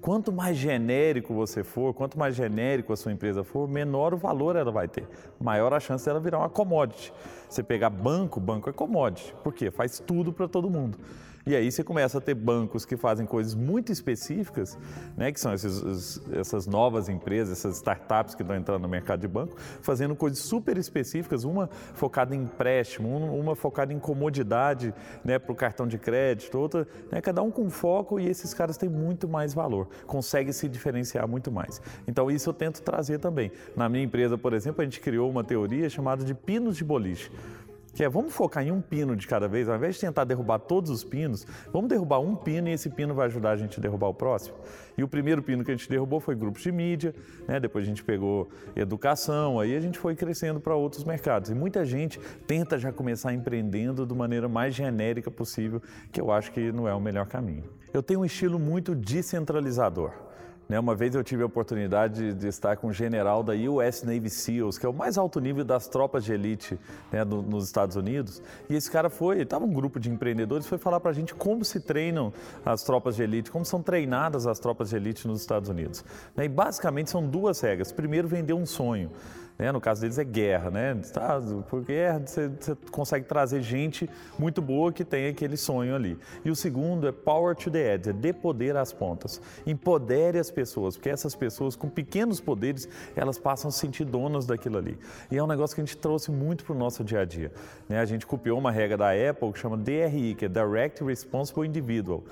Quanto 0.00 0.30
mais 0.30 0.56
genérico 0.56 1.34
você 1.34 1.64
for, 1.64 1.92
quanto 1.92 2.16
mais 2.16 2.36
genérico 2.36 2.92
a 2.92 2.96
sua 2.96 3.10
empresa 3.10 3.42
for, 3.42 3.66
menor 3.66 4.14
o 4.14 4.18
valor 4.18 4.54
ela 4.54 4.70
vai 4.70 4.86
ter. 4.86 5.08
Maior 5.40 5.72
a 5.72 5.80
chance 5.80 6.04
dela 6.04 6.20
virar 6.20 6.38
uma 6.38 6.50
commodity. 6.50 7.12
Você 7.48 7.62
pegar 7.62 7.90
banco, 7.90 8.38
banco 8.38 8.70
é 8.70 8.72
commodity. 8.72 9.34
Por 9.42 9.52
quê? 9.52 9.70
Faz 9.70 9.98
tudo 9.98 10.32
para 10.32 10.46
todo 10.46 10.70
mundo. 10.70 10.98
E 11.46 11.54
aí 11.54 11.70
você 11.70 11.84
começa 11.84 12.16
a 12.16 12.20
ter 12.22 12.34
bancos 12.34 12.86
que 12.86 12.96
fazem 12.96 13.26
coisas 13.26 13.54
muito 13.54 13.92
específicas, 13.92 14.78
né, 15.14 15.30
que 15.30 15.38
são 15.38 15.52
esses, 15.52 16.22
essas 16.32 16.66
novas 16.66 17.10
empresas, 17.10 17.58
essas 17.58 17.76
startups 17.76 18.34
que 18.34 18.40
estão 18.40 18.56
entrando 18.56 18.80
no 18.80 18.88
mercado 18.88 19.20
de 19.20 19.28
banco, 19.28 19.54
fazendo 19.82 20.16
coisas 20.16 20.38
super 20.38 20.78
específicas, 20.78 21.44
uma 21.44 21.68
focada 21.92 22.34
em 22.34 22.44
empréstimo, 22.44 23.14
uma 23.38 23.54
focada 23.54 23.92
em 23.92 23.98
comodidade 23.98 24.94
né, 25.22 25.38
para 25.38 25.52
o 25.52 25.54
cartão 25.54 25.86
de 25.86 25.98
crédito, 25.98 26.58
outra, 26.58 26.88
né, 27.12 27.20
cada 27.20 27.42
um 27.42 27.50
com 27.50 27.68
foco 27.68 28.18
e 28.18 28.26
esses 28.26 28.54
caras 28.54 28.78
têm 28.78 28.88
muito 28.88 29.28
mais 29.28 29.52
valor, 29.52 29.88
conseguem 30.06 30.52
se 30.52 30.66
diferenciar 30.66 31.28
muito 31.28 31.52
mais. 31.52 31.80
Então 32.08 32.30
isso 32.30 32.48
eu 32.48 32.54
tento 32.54 32.80
trazer 32.80 33.18
também. 33.18 33.52
Na 33.76 33.86
minha 33.86 34.04
empresa, 34.04 34.38
por 34.38 34.54
exemplo, 34.54 34.80
a 34.80 34.84
gente 34.84 34.98
criou 34.98 35.30
uma 35.30 35.44
teoria 35.44 35.90
chamada 35.90 36.24
de 36.24 36.32
pinos 36.32 36.74
de 36.74 36.84
boliche 36.84 37.30
que 37.94 38.02
é 38.02 38.08
vamos 38.08 38.34
focar 38.34 38.66
em 38.66 38.70
um 38.70 38.80
pino 38.80 39.14
de 39.14 39.26
cada 39.26 39.46
vez, 39.46 39.68
ao 39.68 39.76
invés 39.76 39.94
de 39.94 40.00
tentar 40.00 40.24
derrubar 40.24 40.58
todos 40.58 40.90
os 40.90 41.04
pinos, 41.04 41.46
vamos 41.72 41.88
derrubar 41.88 42.20
um 42.20 42.34
pino 42.34 42.68
e 42.68 42.72
esse 42.72 42.90
pino 42.90 43.14
vai 43.14 43.26
ajudar 43.26 43.50
a 43.50 43.56
gente 43.56 43.78
a 43.78 43.82
derrubar 43.82 44.08
o 44.08 44.14
próximo. 44.14 44.56
E 44.96 45.02
o 45.02 45.08
primeiro 45.08 45.42
pino 45.42 45.64
que 45.64 45.70
a 45.70 45.76
gente 45.76 45.88
derrubou 45.88 46.20
foi 46.20 46.34
grupos 46.34 46.62
de 46.62 46.72
mídia, 46.72 47.14
né? 47.46 47.58
depois 47.58 47.84
a 47.84 47.88
gente 47.88 48.02
pegou 48.02 48.48
educação, 48.76 49.58
aí 49.58 49.76
a 49.76 49.80
gente 49.80 49.98
foi 49.98 50.14
crescendo 50.14 50.60
para 50.60 50.74
outros 50.74 51.04
mercados. 51.04 51.50
E 51.50 51.54
muita 51.54 51.84
gente 51.84 52.18
tenta 52.46 52.78
já 52.78 52.92
começar 52.92 53.32
empreendendo 53.32 54.06
de 54.06 54.14
maneira 54.14 54.48
mais 54.48 54.74
genérica 54.74 55.30
possível, 55.30 55.82
que 56.12 56.20
eu 56.20 56.30
acho 56.30 56.52
que 56.52 56.72
não 56.72 56.88
é 56.88 56.94
o 56.94 57.00
melhor 57.00 57.26
caminho. 57.26 57.64
Eu 57.92 58.02
tenho 58.02 58.20
um 58.20 58.24
estilo 58.24 58.58
muito 58.58 58.94
descentralizador. 58.94 60.12
Né, 60.68 60.80
uma 60.80 60.94
vez 60.94 61.14
eu 61.14 61.22
tive 61.22 61.42
a 61.42 61.46
oportunidade 61.46 62.32
de 62.32 62.48
estar 62.48 62.76
com 62.76 62.88
um 62.88 62.92
general 62.92 63.42
da 63.42 63.52
US 63.52 64.02
Navy 64.02 64.30
SEALs, 64.30 64.78
que 64.78 64.86
é 64.86 64.88
o 64.88 64.94
mais 64.94 65.18
alto 65.18 65.38
nível 65.38 65.64
das 65.64 65.86
tropas 65.86 66.24
de 66.24 66.32
elite 66.32 66.78
né, 67.12 67.24
do, 67.24 67.42
nos 67.42 67.64
Estados 67.64 67.96
Unidos. 67.96 68.42
E 68.68 68.74
esse 68.74 68.90
cara 68.90 69.10
foi, 69.10 69.42
estava 69.42 69.64
um 69.64 69.72
grupo 69.72 70.00
de 70.00 70.10
empreendedores, 70.10 70.66
foi 70.66 70.78
falar 70.78 71.00
para 71.00 71.10
a 71.10 71.14
gente 71.14 71.34
como 71.34 71.64
se 71.64 71.80
treinam 71.80 72.32
as 72.64 72.82
tropas 72.82 73.16
de 73.16 73.22
elite, 73.22 73.50
como 73.50 73.64
são 73.64 73.82
treinadas 73.82 74.46
as 74.46 74.58
tropas 74.58 74.90
de 74.90 74.96
elite 74.96 75.28
nos 75.28 75.40
Estados 75.40 75.68
Unidos. 75.68 76.04
Né, 76.34 76.46
e 76.46 76.48
basicamente 76.48 77.10
são 77.10 77.26
duas 77.26 77.60
regras. 77.60 77.92
Primeiro, 77.92 78.26
vender 78.26 78.54
um 78.54 78.64
sonho. 78.64 79.10
Né? 79.58 79.70
No 79.70 79.80
caso 79.80 80.00
deles 80.00 80.18
é 80.18 80.24
guerra, 80.24 80.70
né? 80.70 80.94
Tá, 81.12 81.40
por 81.68 81.82
guerra 81.84 82.20
você, 82.24 82.48
você, 82.48 82.76
consegue 82.90 83.24
trazer 83.24 83.62
gente 83.62 84.10
muito 84.36 84.60
boa 84.60 84.92
que 84.92 85.04
tem 85.04 85.28
aquele 85.28 85.56
sonho 85.56 85.94
ali. 85.94 86.18
E 86.44 86.50
o 86.50 86.56
segundo 86.56 87.06
é 87.06 87.12
power 87.12 87.54
to 87.54 87.70
the 87.70 87.94
edge, 87.94 88.10
é 88.10 88.12
dê 88.12 88.32
poder 88.32 88.76
às 88.76 88.92
pontas. 88.92 89.40
Empodere 89.64 90.38
as 90.38 90.50
pessoas, 90.50 90.96
porque 90.96 91.08
essas 91.08 91.36
pessoas 91.36 91.76
com 91.76 91.88
pequenos 91.88 92.40
poderes, 92.40 92.88
elas 93.14 93.38
passam 93.38 93.68
a 93.68 93.72
se 93.72 93.78
sentir 93.78 94.04
donas 94.04 94.44
daquilo 94.44 94.76
ali. 94.76 94.98
E 95.30 95.36
é 95.36 95.42
um 95.42 95.46
negócio 95.46 95.76
que 95.76 95.80
a 95.80 95.84
gente 95.84 95.96
trouxe 95.96 96.32
muito 96.32 96.64
para 96.64 96.74
o 96.74 96.78
nosso 96.78 97.04
dia 97.04 97.20
a 97.20 97.24
dia. 97.24 97.52
Né? 97.88 98.00
A 98.00 98.04
gente 98.04 98.26
copiou 98.26 98.58
uma 98.58 98.72
regra 98.72 98.96
da 98.96 99.10
Apple 99.10 99.52
que 99.52 99.58
chama 99.60 99.76
DRI, 99.76 100.34
que 100.34 100.46
é 100.46 100.48
Direct 100.48 101.04
Responsible 101.04 101.66
Individual 101.66 102.24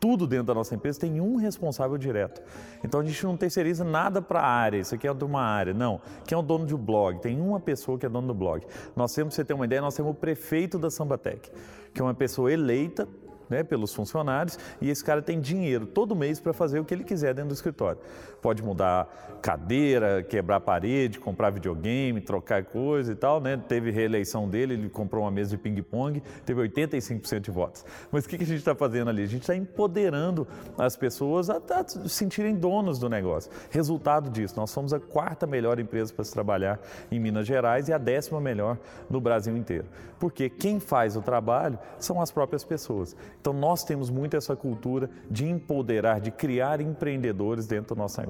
tudo 0.00 0.26
dentro 0.26 0.46
da 0.46 0.54
nossa 0.54 0.74
empresa 0.74 0.98
tem 0.98 1.20
um 1.20 1.36
responsável 1.36 1.98
direto. 1.98 2.42
Então 2.82 3.00
a 3.00 3.04
gente 3.04 3.22
não 3.24 3.36
terceiriza 3.36 3.84
nada 3.84 4.22
para 4.22 4.40
a 4.40 4.46
área, 4.46 4.78
isso 4.78 4.94
aqui 4.94 5.06
é 5.06 5.12
de 5.12 5.24
uma 5.24 5.42
área, 5.42 5.74
não. 5.74 6.00
Quem 6.26 6.34
é 6.34 6.38
o 6.38 6.42
dono 6.42 6.64
um 6.64 6.78
blog? 6.78 7.20
Tem 7.20 7.38
uma 7.38 7.60
pessoa 7.60 7.98
que 7.98 8.06
é 8.06 8.08
dono 8.08 8.28
do 8.28 8.34
blog. 8.34 8.66
Nós 8.96 9.14
temos, 9.14 9.34
você 9.34 9.44
ter 9.44 9.52
uma 9.52 9.66
ideia, 9.66 9.82
nós 9.82 9.94
temos 9.94 10.12
o 10.12 10.14
prefeito 10.14 10.78
da 10.78 10.90
Sambatec, 10.90 11.52
que 11.92 12.00
é 12.00 12.04
uma 12.04 12.14
pessoa 12.14 12.50
eleita 12.50 13.06
né, 13.50 13.64
pelos 13.64 13.92
funcionários 13.92 14.58
e 14.80 14.88
esse 14.88 15.04
cara 15.04 15.20
tem 15.20 15.40
dinheiro 15.40 15.84
todo 15.84 16.14
mês 16.14 16.38
para 16.38 16.52
fazer 16.52 16.78
o 16.78 16.84
que 16.84 16.94
ele 16.94 17.04
quiser 17.04 17.34
dentro 17.34 17.48
do 17.48 17.54
escritório. 17.54 18.00
Pode 18.40 18.62
mudar 18.62 19.08
cadeira, 19.40 20.22
quebrar 20.22 20.60
parede, 20.60 21.18
comprar 21.18 21.50
videogame, 21.50 22.20
trocar 22.20 22.64
coisa 22.64 23.12
e 23.12 23.14
tal, 23.14 23.40
né? 23.40 23.56
Teve 23.56 23.90
reeleição 23.90 24.48
dele, 24.48 24.74
ele 24.74 24.88
comprou 24.88 25.24
uma 25.24 25.30
mesa 25.30 25.50
de 25.50 25.58
ping-pong, 25.58 26.22
teve 26.44 26.60
85% 26.68 27.40
de 27.40 27.50
votos. 27.50 27.84
Mas 28.10 28.24
o 28.24 28.28
que, 28.28 28.36
que 28.36 28.44
a 28.44 28.46
gente 28.46 28.58
está 28.58 28.74
fazendo 28.74 29.08
ali? 29.08 29.22
A 29.22 29.26
gente 29.26 29.42
está 29.42 29.56
empoderando 29.56 30.46
as 30.78 30.96
pessoas 30.96 31.50
a, 31.50 31.56
a 31.56 31.88
se 31.88 32.08
sentirem 32.08 32.54
donos 32.54 32.98
do 32.98 33.08
negócio. 33.08 33.50
Resultado 33.70 34.30
disso, 34.30 34.54
nós 34.56 34.70
somos 34.70 34.92
a 34.92 35.00
quarta 35.00 35.46
melhor 35.46 35.78
empresa 35.78 36.12
para 36.12 36.24
se 36.24 36.32
trabalhar 36.32 36.78
em 37.10 37.18
Minas 37.18 37.46
Gerais 37.46 37.88
e 37.88 37.92
a 37.92 37.98
décima 37.98 38.40
melhor 38.40 38.78
no 39.08 39.20
Brasil 39.20 39.56
inteiro. 39.56 39.86
Porque 40.18 40.50
quem 40.50 40.78
faz 40.78 41.16
o 41.16 41.22
trabalho 41.22 41.78
são 41.98 42.20
as 42.20 42.30
próprias 42.30 42.62
pessoas. 42.62 43.16
Então 43.40 43.52
nós 43.52 43.84
temos 43.84 44.10
muito 44.10 44.36
essa 44.36 44.54
cultura 44.54 45.08
de 45.30 45.46
empoderar, 45.46 46.20
de 46.20 46.30
criar 46.30 46.80
empreendedores 46.80 47.66
dentro 47.66 47.94
do 47.94 47.98
nosso 47.98 48.20
negócio. 48.20 48.29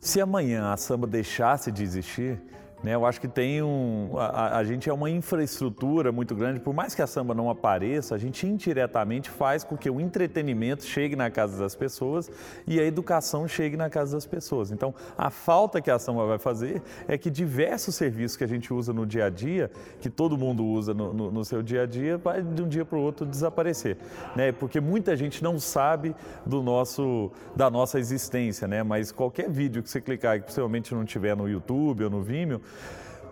Se 0.00 0.20
amanhã 0.20 0.72
a 0.72 0.76
samba 0.76 1.06
deixasse 1.06 1.72
de 1.72 1.82
existir, 1.82 2.40
né? 2.82 2.94
Eu 2.94 3.04
acho 3.04 3.20
que 3.20 3.28
tem 3.28 3.62
um. 3.62 4.10
A, 4.16 4.58
a, 4.58 4.64
gente 4.64 4.88
é 4.88 4.92
uma 4.92 5.10
infraestrutura 5.10 6.12
muito 6.12 6.34
grande, 6.34 6.60
por 6.60 6.72
mais 6.72 6.94
que 6.94 7.02
a 7.02 7.06
samba 7.06 7.34
não 7.34 7.50
apareça, 7.50 8.14
a 8.14 8.18
gente 8.18 8.46
indiretamente 8.46 9.30
faz 9.30 9.64
com 9.64 9.76
que 9.76 9.90
o 9.90 10.00
entretenimento 10.00 10.84
chegue 10.84 11.16
na 11.16 11.30
casa 11.30 11.58
das 11.58 11.74
pessoas 11.74 12.30
e 12.66 12.78
a 12.78 12.84
educação 12.84 13.48
chegue 13.48 13.76
na 13.76 13.90
casa 13.90 14.14
das 14.14 14.26
pessoas. 14.26 14.70
Então, 14.70 14.94
a 15.16 15.30
falta 15.30 15.80
que 15.80 15.90
a 15.90 15.98
samba 15.98 16.26
vai 16.26 16.38
fazer 16.38 16.82
é 17.08 17.18
que 17.18 17.30
diversos 17.30 17.94
serviços 17.94 18.36
que 18.36 18.44
a 18.44 18.48
gente 18.48 18.72
usa 18.72 18.92
no 18.92 19.04
dia 19.04 19.26
a 19.26 19.30
dia, 19.30 19.70
que 20.00 20.08
todo 20.08 20.38
mundo 20.38 20.64
usa 20.64 20.94
no, 20.94 21.12
no, 21.12 21.30
no 21.30 21.44
seu 21.44 21.62
dia 21.62 21.82
a 21.82 21.86
dia, 21.86 22.16
vai 22.16 22.42
de 22.42 22.62
um 22.62 22.68
dia 22.68 22.84
para 22.84 22.98
o 22.98 23.02
outro 23.02 23.26
desaparecer. 23.26 23.96
Né? 24.36 24.52
Porque 24.52 24.80
muita 24.80 25.16
gente 25.16 25.42
não 25.42 25.58
sabe 25.58 26.14
do 26.46 26.62
nosso, 26.62 27.32
da 27.56 27.68
nossa 27.68 27.98
existência, 27.98 28.68
né? 28.68 28.82
mas 28.82 29.10
qualquer 29.10 29.50
vídeo 29.50 29.82
que 29.82 29.90
você 29.90 30.00
clicar 30.00 30.36
e 30.36 30.40
que 30.40 30.46
possivelmente 30.46 30.94
não 30.94 31.04
tiver 31.04 31.36
no 31.36 31.48
YouTube 31.48 32.04
ou 32.04 32.10
no 32.10 32.22
Vimeo, 32.22 32.60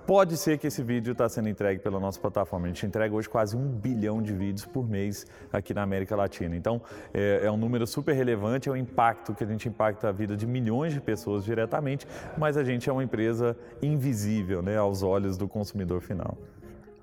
Pode 0.07 0.37
ser 0.37 0.57
que 0.57 0.69
esse 0.69 0.85
vídeo 0.85 1.11
está 1.11 1.29
sendo 1.29 1.49
entregue 1.49 1.81
pela 1.81 1.99
nossa 1.99 2.21
plataforma. 2.21 2.67
A 2.67 2.69
gente 2.69 2.87
entrega 2.87 3.13
hoje 3.13 3.29
quase 3.29 3.57
um 3.57 3.67
bilhão 3.67 4.23
de 4.23 4.33
vídeos 4.33 4.65
por 4.65 4.89
mês 4.89 5.27
aqui 5.53 5.75
na 5.75 5.83
América 5.83 6.15
Latina. 6.15 6.55
Então, 6.55 6.81
é, 7.13 7.41
é, 7.43 7.51
um 7.51 7.57
número 7.57 7.85
super 7.89 8.13
relevante, 8.13 8.69
é 8.69 8.73
um 8.73 8.77
impacto 8.77 9.35
que 9.35 9.43
a 9.43 9.47
gente 9.47 9.69
impacta 9.69 10.09
a 10.09 10.13
vida 10.13 10.37
de 10.37 10.47
milhões 10.47 10.93
de 10.93 11.01
pessoas 11.01 11.45
diretamente, 11.45 12.07
mas 12.39 12.57
a 12.57 12.63
gente 12.63 12.89
é 12.89 12.93
uma 12.93 13.03
empresa 13.03 13.57
invisível 13.83 14.63
né, 14.63 14.77
aos 14.77 15.03
olhos 15.03 15.37
do 15.37 15.49
consumidor 15.49 16.01
final. 16.01 16.39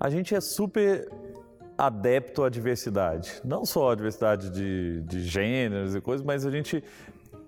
A 0.00 0.08
gente 0.08 0.34
é 0.34 0.40
super 0.40 1.06
adepto 1.76 2.42
à 2.42 2.48
diversidade. 2.48 3.40
Não 3.44 3.66
só 3.66 3.92
a 3.92 3.94
diversidade 3.94 4.48
de, 4.48 5.02
de 5.02 5.20
gêneros 5.20 5.94
e 5.94 6.00
coisas, 6.00 6.24
mas 6.24 6.46
a 6.46 6.50
gente 6.50 6.82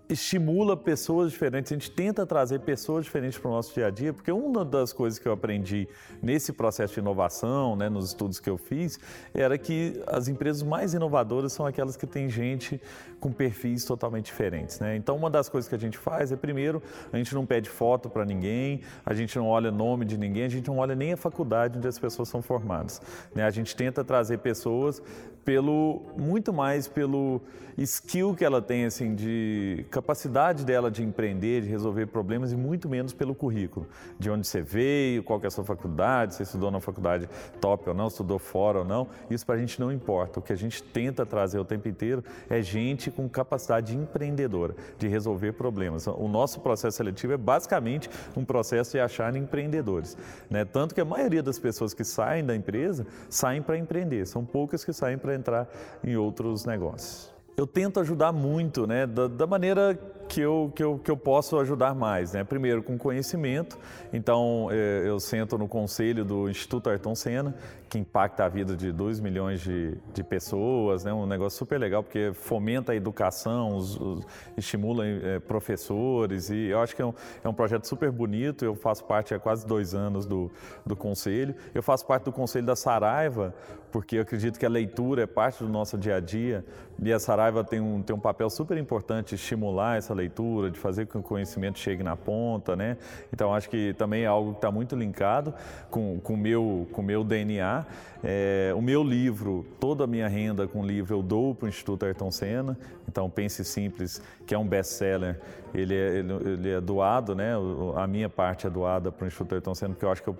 estimula 0.08 0.76
pessoas 0.76 1.32
diferentes, 1.32 1.72
a 1.72 1.74
gente 1.74 1.90
tenta 1.90 2.24
trazer 2.24 2.60
pessoas 2.60 3.04
diferentes 3.04 3.38
para 3.38 3.48
o 3.48 3.52
nosso 3.52 3.74
dia 3.74 3.86
a 3.86 3.90
dia, 3.90 4.12
porque 4.12 4.30
uma 4.30 4.64
das 4.64 4.92
coisas 4.92 5.18
que 5.18 5.26
eu 5.26 5.32
aprendi 5.32 5.88
nesse 6.22 6.52
processo 6.52 6.94
de 6.94 7.00
inovação, 7.00 7.74
né, 7.74 7.88
nos 7.88 8.08
estudos 8.08 8.38
que 8.38 8.48
eu 8.48 8.56
fiz, 8.56 9.00
era 9.34 9.58
que 9.58 10.00
as 10.06 10.28
empresas 10.28 10.62
mais 10.62 10.94
inovadoras 10.94 11.52
são 11.52 11.66
aquelas 11.66 11.96
que 11.96 12.06
têm 12.06 12.28
gente 12.28 12.80
com 13.18 13.32
perfis 13.32 13.84
totalmente 13.84 14.26
diferentes. 14.26 14.78
Né? 14.78 14.96
Então, 14.96 15.16
uma 15.16 15.30
das 15.30 15.48
coisas 15.48 15.68
que 15.68 15.74
a 15.74 15.78
gente 15.78 15.98
faz 15.98 16.30
é, 16.30 16.36
primeiro, 16.36 16.82
a 17.12 17.16
gente 17.16 17.34
não 17.34 17.44
pede 17.44 17.68
foto 17.68 18.08
para 18.08 18.24
ninguém, 18.24 18.82
a 19.04 19.12
gente 19.12 19.36
não 19.36 19.48
olha 19.48 19.70
nome 19.70 20.04
de 20.04 20.16
ninguém, 20.16 20.44
a 20.44 20.48
gente 20.48 20.68
não 20.68 20.78
olha 20.78 20.94
nem 20.94 21.12
a 21.12 21.16
faculdade 21.16 21.78
onde 21.78 21.88
as 21.88 21.98
pessoas 21.98 22.28
são 22.28 22.40
formadas. 22.40 23.00
Né? 23.34 23.42
A 23.42 23.50
gente 23.50 23.74
tenta 23.74 24.04
trazer 24.04 24.38
pessoas 24.38 25.02
pelo 25.46 26.02
muito 26.16 26.52
mais 26.52 26.88
pelo 26.88 27.40
skill 27.84 28.34
que 28.34 28.44
ela 28.44 28.62
tem 28.62 28.86
assim 28.86 29.14
de 29.14 29.84
capacidade 29.90 30.64
dela 30.64 30.90
de 30.90 31.02
empreender, 31.02 31.62
de 31.62 31.68
resolver 31.68 32.06
problemas 32.06 32.50
e 32.52 32.56
muito 32.56 32.88
menos 32.88 33.12
pelo 33.12 33.34
currículo. 33.34 33.86
De 34.18 34.30
onde 34.30 34.46
você 34.46 34.62
veio, 34.62 35.22
qual 35.22 35.40
é 35.42 35.46
a 35.46 35.50
sua 35.50 35.64
faculdade, 35.64 36.34
se 36.34 36.42
estudou 36.42 36.70
na 36.70 36.80
faculdade 36.80 37.28
top 37.60 37.88
ou 37.90 37.94
não, 37.94 38.08
estudou 38.08 38.38
fora 38.38 38.78
ou 38.78 38.84
não. 38.84 39.06
Isso 39.28 39.44
para 39.44 39.56
a 39.56 39.58
gente 39.58 39.78
não 39.78 39.92
importa. 39.92 40.40
O 40.40 40.42
que 40.42 40.52
a 40.52 40.56
gente 40.56 40.82
tenta 40.82 41.26
trazer 41.26 41.58
o 41.58 41.64
tempo 41.64 41.86
inteiro 41.88 42.24
é 42.48 42.62
gente 42.62 43.10
com 43.10 43.28
capacidade 43.28 43.94
empreendedora, 43.94 44.74
de 44.98 45.06
resolver 45.06 45.52
problemas. 45.52 46.06
O 46.06 46.28
nosso 46.28 46.60
processo 46.60 46.96
seletivo 46.96 47.34
é 47.34 47.36
basicamente 47.36 48.08
um 48.34 48.44
processo 48.44 48.92
de 48.92 49.00
achar 49.00 49.36
empreendedores. 49.36 50.16
Né? 50.48 50.64
Tanto 50.64 50.94
que 50.94 51.00
a 51.00 51.04
maioria 51.04 51.42
das 51.42 51.58
pessoas 51.58 51.92
que 51.92 52.04
saem 52.04 52.44
da 52.44 52.56
empresa 52.56 53.06
saem 53.28 53.60
para 53.60 53.76
empreender, 53.76 54.26
são 54.26 54.44
poucas 54.44 54.84
que 54.84 54.92
saem 54.92 55.18
para 55.18 55.35
entrar 55.36 55.68
em 56.02 56.16
outros 56.16 56.64
negócios. 56.64 57.32
Eu 57.56 57.66
tento 57.66 58.00
ajudar 58.00 58.32
muito, 58.32 58.86
né, 58.86 59.06
da, 59.06 59.28
da, 59.28 59.46
maneira 59.46 59.98
que 60.28 60.40
eu, 60.40 60.72
que, 60.74 60.82
eu, 60.82 60.98
que 60.98 61.10
eu 61.10 61.16
posso 61.16 61.58
ajudar 61.58 61.94
mais, 61.94 62.32
né? 62.32 62.44
Primeiro 62.44 62.82
com 62.82 62.98
conhecimento, 62.98 63.78
então 64.12 64.68
é, 64.70 65.02
eu 65.06 65.18
sento 65.20 65.56
no 65.56 65.68
conselho 65.68 66.24
do 66.24 66.48
Instituto 66.48 66.90
Ayrton 66.90 67.14
Senna, 67.14 67.54
que 67.88 67.98
impacta 67.98 68.44
a 68.44 68.48
vida 68.48 68.76
de 68.76 68.90
2 68.90 69.20
milhões 69.20 69.60
de, 69.60 69.96
de 70.12 70.24
pessoas, 70.24 71.04
né? 71.04 71.12
Um 71.12 71.26
negócio 71.26 71.58
super 71.58 71.78
legal 71.78 72.02
porque 72.02 72.32
fomenta 72.34 72.92
a 72.92 72.96
educação, 72.96 73.76
os, 73.76 73.96
os, 74.00 74.26
estimula 74.56 75.06
é, 75.06 75.38
professores 75.38 76.50
e 76.50 76.66
eu 76.68 76.80
acho 76.80 76.96
que 76.96 77.02
é 77.02 77.06
um, 77.06 77.14
é 77.44 77.48
um 77.48 77.54
projeto 77.54 77.86
super 77.86 78.10
bonito. 78.10 78.64
Eu 78.64 78.74
faço 78.74 79.04
parte 79.04 79.34
há 79.34 79.38
quase 79.38 79.66
dois 79.66 79.94
anos 79.94 80.26
do, 80.26 80.50
do 80.84 80.96
conselho. 80.96 81.54
Eu 81.74 81.82
faço 81.82 82.04
parte 82.06 82.24
do 82.24 82.32
conselho 82.32 82.66
da 82.66 82.74
Saraiva 82.74 83.54
porque 83.92 84.16
eu 84.16 84.22
acredito 84.22 84.58
que 84.58 84.66
a 84.66 84.68
leitura 84.68 85.22
é 85.22 85.26
parte 85.26 85.62
do 85.62 85.70
nosso 85.70 85.96
dia 85.96 86.16
a 86.16 86.20
dia 86.20 86.64
e 86.98 87.12
a 87.12 87.18
Saraiva 87.18 87.62
tem 87.64 87.80
um, 87.80 88.02
tem 88.02 88.14
um 88.14 88.20
papel 88.20 88.50
super 88.50 88.76
importante 88.76 89.34
estimular 89.34 89.96
essa 89.96 90.12
leitura, 90.16 90.70
de 90.70 90.78
fazer 90.78 91.06
com 91.06 91.12
que 91.12 91.18
o 91.18 91.22
conhecimento 91.22 91.78
chegue 91.78 92.02
na 92.02 92.16
ponta, 92.16 92.74
né? 92.74 92.96
Então 93.32 93.54
acho 93.54 93.68
que 93.68 93.94
também 93.94 94.24
é 94.24 94.26
algo 94.26 94.52
que 94.52 94.58
está 94.58 94.70
muito 94.70 94.96
linkado 94.96 95.54
com 95.90 96.20
o 96.24 96.36
meu, 96.36 96.88
com 96.92 97.02
meu 97.02 97.22
DNA. 97.22 97.86
É, 98.24 98.72
o 98.74 98.82
meu 98.82 99.04
livro, 99.04 99.64
toda 99.78 100.04
a 100.04 100.06
minha 100.06 100.26
renda 100.26 100.66
com 100.66 100.80
o 100.80 100.86
livro 100.86 101.16
eu 101.16 101.22
dou 101.22 101.54
para 101.54 101.66
o 101.66 101.68
Instituto 101.68 102.04
Ayrton 102.04 102.30
Senna. 102.30 102.76
Então 103.08 103.30
Pense 103.30 103.64
Simples, 103.64 104.20
que 104.46 104.54
é 104.54 104.58
um 104.58 104.66
best-seller, 104.66 105.40
ele, 105.74 105.94
é, 105.94 106.16
ele, 106.16 106.32
ele 106.32 106.70
é 106.70 106.80
doado, 106.80 107.34
né? 107.34 107.52
A 107.96 108.06
minha 108.06 108.28
parte 108.28 108.66
é 108.66 108.70
doada 108.70 109.12
para 109.12 109.24
o 109.24 109.28
Instituto 109.28 109.54
Ayrton 109.54 109.74
Senna, 109.74 109.94
porque 109.94 110.04
eu 110.04 110.10
acho 110.10 110.22
que 110.22 110.28
eu 110.28 110.36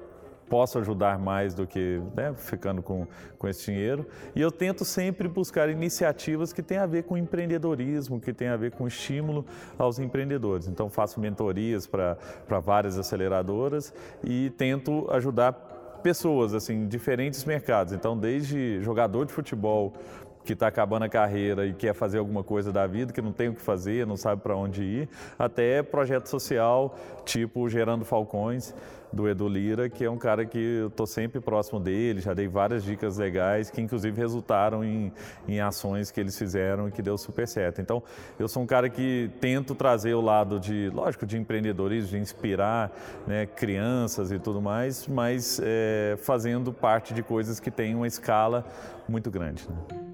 posso 0.48 0.78
ajudar 0.78 1.18
mais 1.18 1.54
do 1.54 1.66
que 1.66 2.00
né, 2.14 2.34
ficando 2.36 2.82
com, 2.82 3.06
com 3.38 3.48
esse 3.48 3.64
dinheiro. 3.64 4.06
E 4.34 4.40
eu 4.40 4.50
tento 4.50 4.84
sempre 4.84 5.28
buscar 5.28 5.68
iniciativas 5.68 6.52
que 6.52 6.62
têm 6.62 6.78
a 6.78 6.86
ver 6.86 7.04
com 7.04 7.16
empreendedorismo, 7.16 8.20
que 8.20 8.32
têm 8.32 8.48
a 8.48 8.56
ver 8.56 8.72
com 8.72 8.86
estímulo 8.86 9.44
aos 9.78 9.98
empreendedores. 9.98 10.68
Então, 10.68 10.88
faço 10.88 11.20
mentorias 11.20 11.86
para 11.86 12.16
várias 12.60 12.98
aceleradoras 12.98 13.92
e 14.24 14.50
tento 14.50 15.06
ajudar 15.10 15.52
pessoas 16.02 16.54
assim 16.54 16.86
diferentes 16.86 17.44
mercados. 17.44 17.92
Então, 17.92 18.16
desde 18.16 18.80
jogador 18.82 19.26
de 19.26 19.32
futebol 19.32 19.92
que 20.46 20.52
está 20.52 20.68
acabando 20.68 21.02
a 21.04 21.08
carreira 21.08 21.66
e 21.66 21.74
quer 21.74 21.92
fazer 21.92 22.18
alguma 22.18 22.44
coisa 22.44 22.72
da 22.72 22.86
vida, 22.86 23.12
que 23.12 23.20
não 23.20 23.32
tem 23.32 23.48
o 23.48 23.54
que 23.54 23.60
fazer, 23.60 24.06
não 24.06 24.16
sabe 24.16 24.40
para 24.40 24.56
onde 24.56 24.82
ir, 24.82 25.08
até 25.38 25.82
projeto 25.82 26.28
social, 26.28 26.96
tipo 27.24 27.68
Gerando 27.68 28.04
Falcões, 28.04 28.72
do 29.12 29.28
Edu 29.28 29.48
Lira, 29.48 29.88
que 29.88 30.04
é 30.04 30.10
um 30.10 30.18
cara 30.18 30.44
que 30.44 30.58
eu 30.58 30.88
estou 30.88 31.06
sempre 31.06 31.40
próximo 31.40 31.80
dele, 31.80 32.20
já 32.20 32.34
dei 32.34 32.48
várias 32.48 32.84
dicas 32.84 33.16
legais, 33.16 33.70
que 33.70 33.80
inclusive 33.80 34.16
resultaram 34.16 34.84
em, 34.84 35.12
em 35.48 35.60
ações 35.60 36.10
que 36.10 36.20
eles 36.20 36.36
fizeram 36.36 36.88
e 36.88 36.92
que 36.92 37.02
deu 37.02 37.16
super 37.16 37.46
certo. 37.46 37.80
Então, 37.80 38.02
eu 38.38 38.48
sou 38.48 38.62
um 38.62 38.66
cara 38.66 38.88
que 38.88 39.30
tento 39.40 39.74
trazer 39.74 40.14
o 40.14 40.20
lado 40.20 40.60
de, 40.60 40.90
lógico, 40.92 41.26
de 41.26 41.38
empreendedorismo, 41.38 42.10
de 42.10 42.18
inspirar 42.18 42.92
né, 43.26 43.46
crianças 43.46 44.30
e 44.30 44.38
tudo 44.38 44.60
mais, 44.60 45.06
mas 45.06 45.60
é, 45.62 46.16
fazendo 46.20 46.72
parte 46.72 47.14
de 47.14 47.22
coisas 47.22 47.58
que 47.58 47.70
têm 47.70 47.94
uma 47.94 48.06
escala 48.06 48.64
muito 49.08 49.30
grande. 49.30 49.66
Né? 49.68 50.05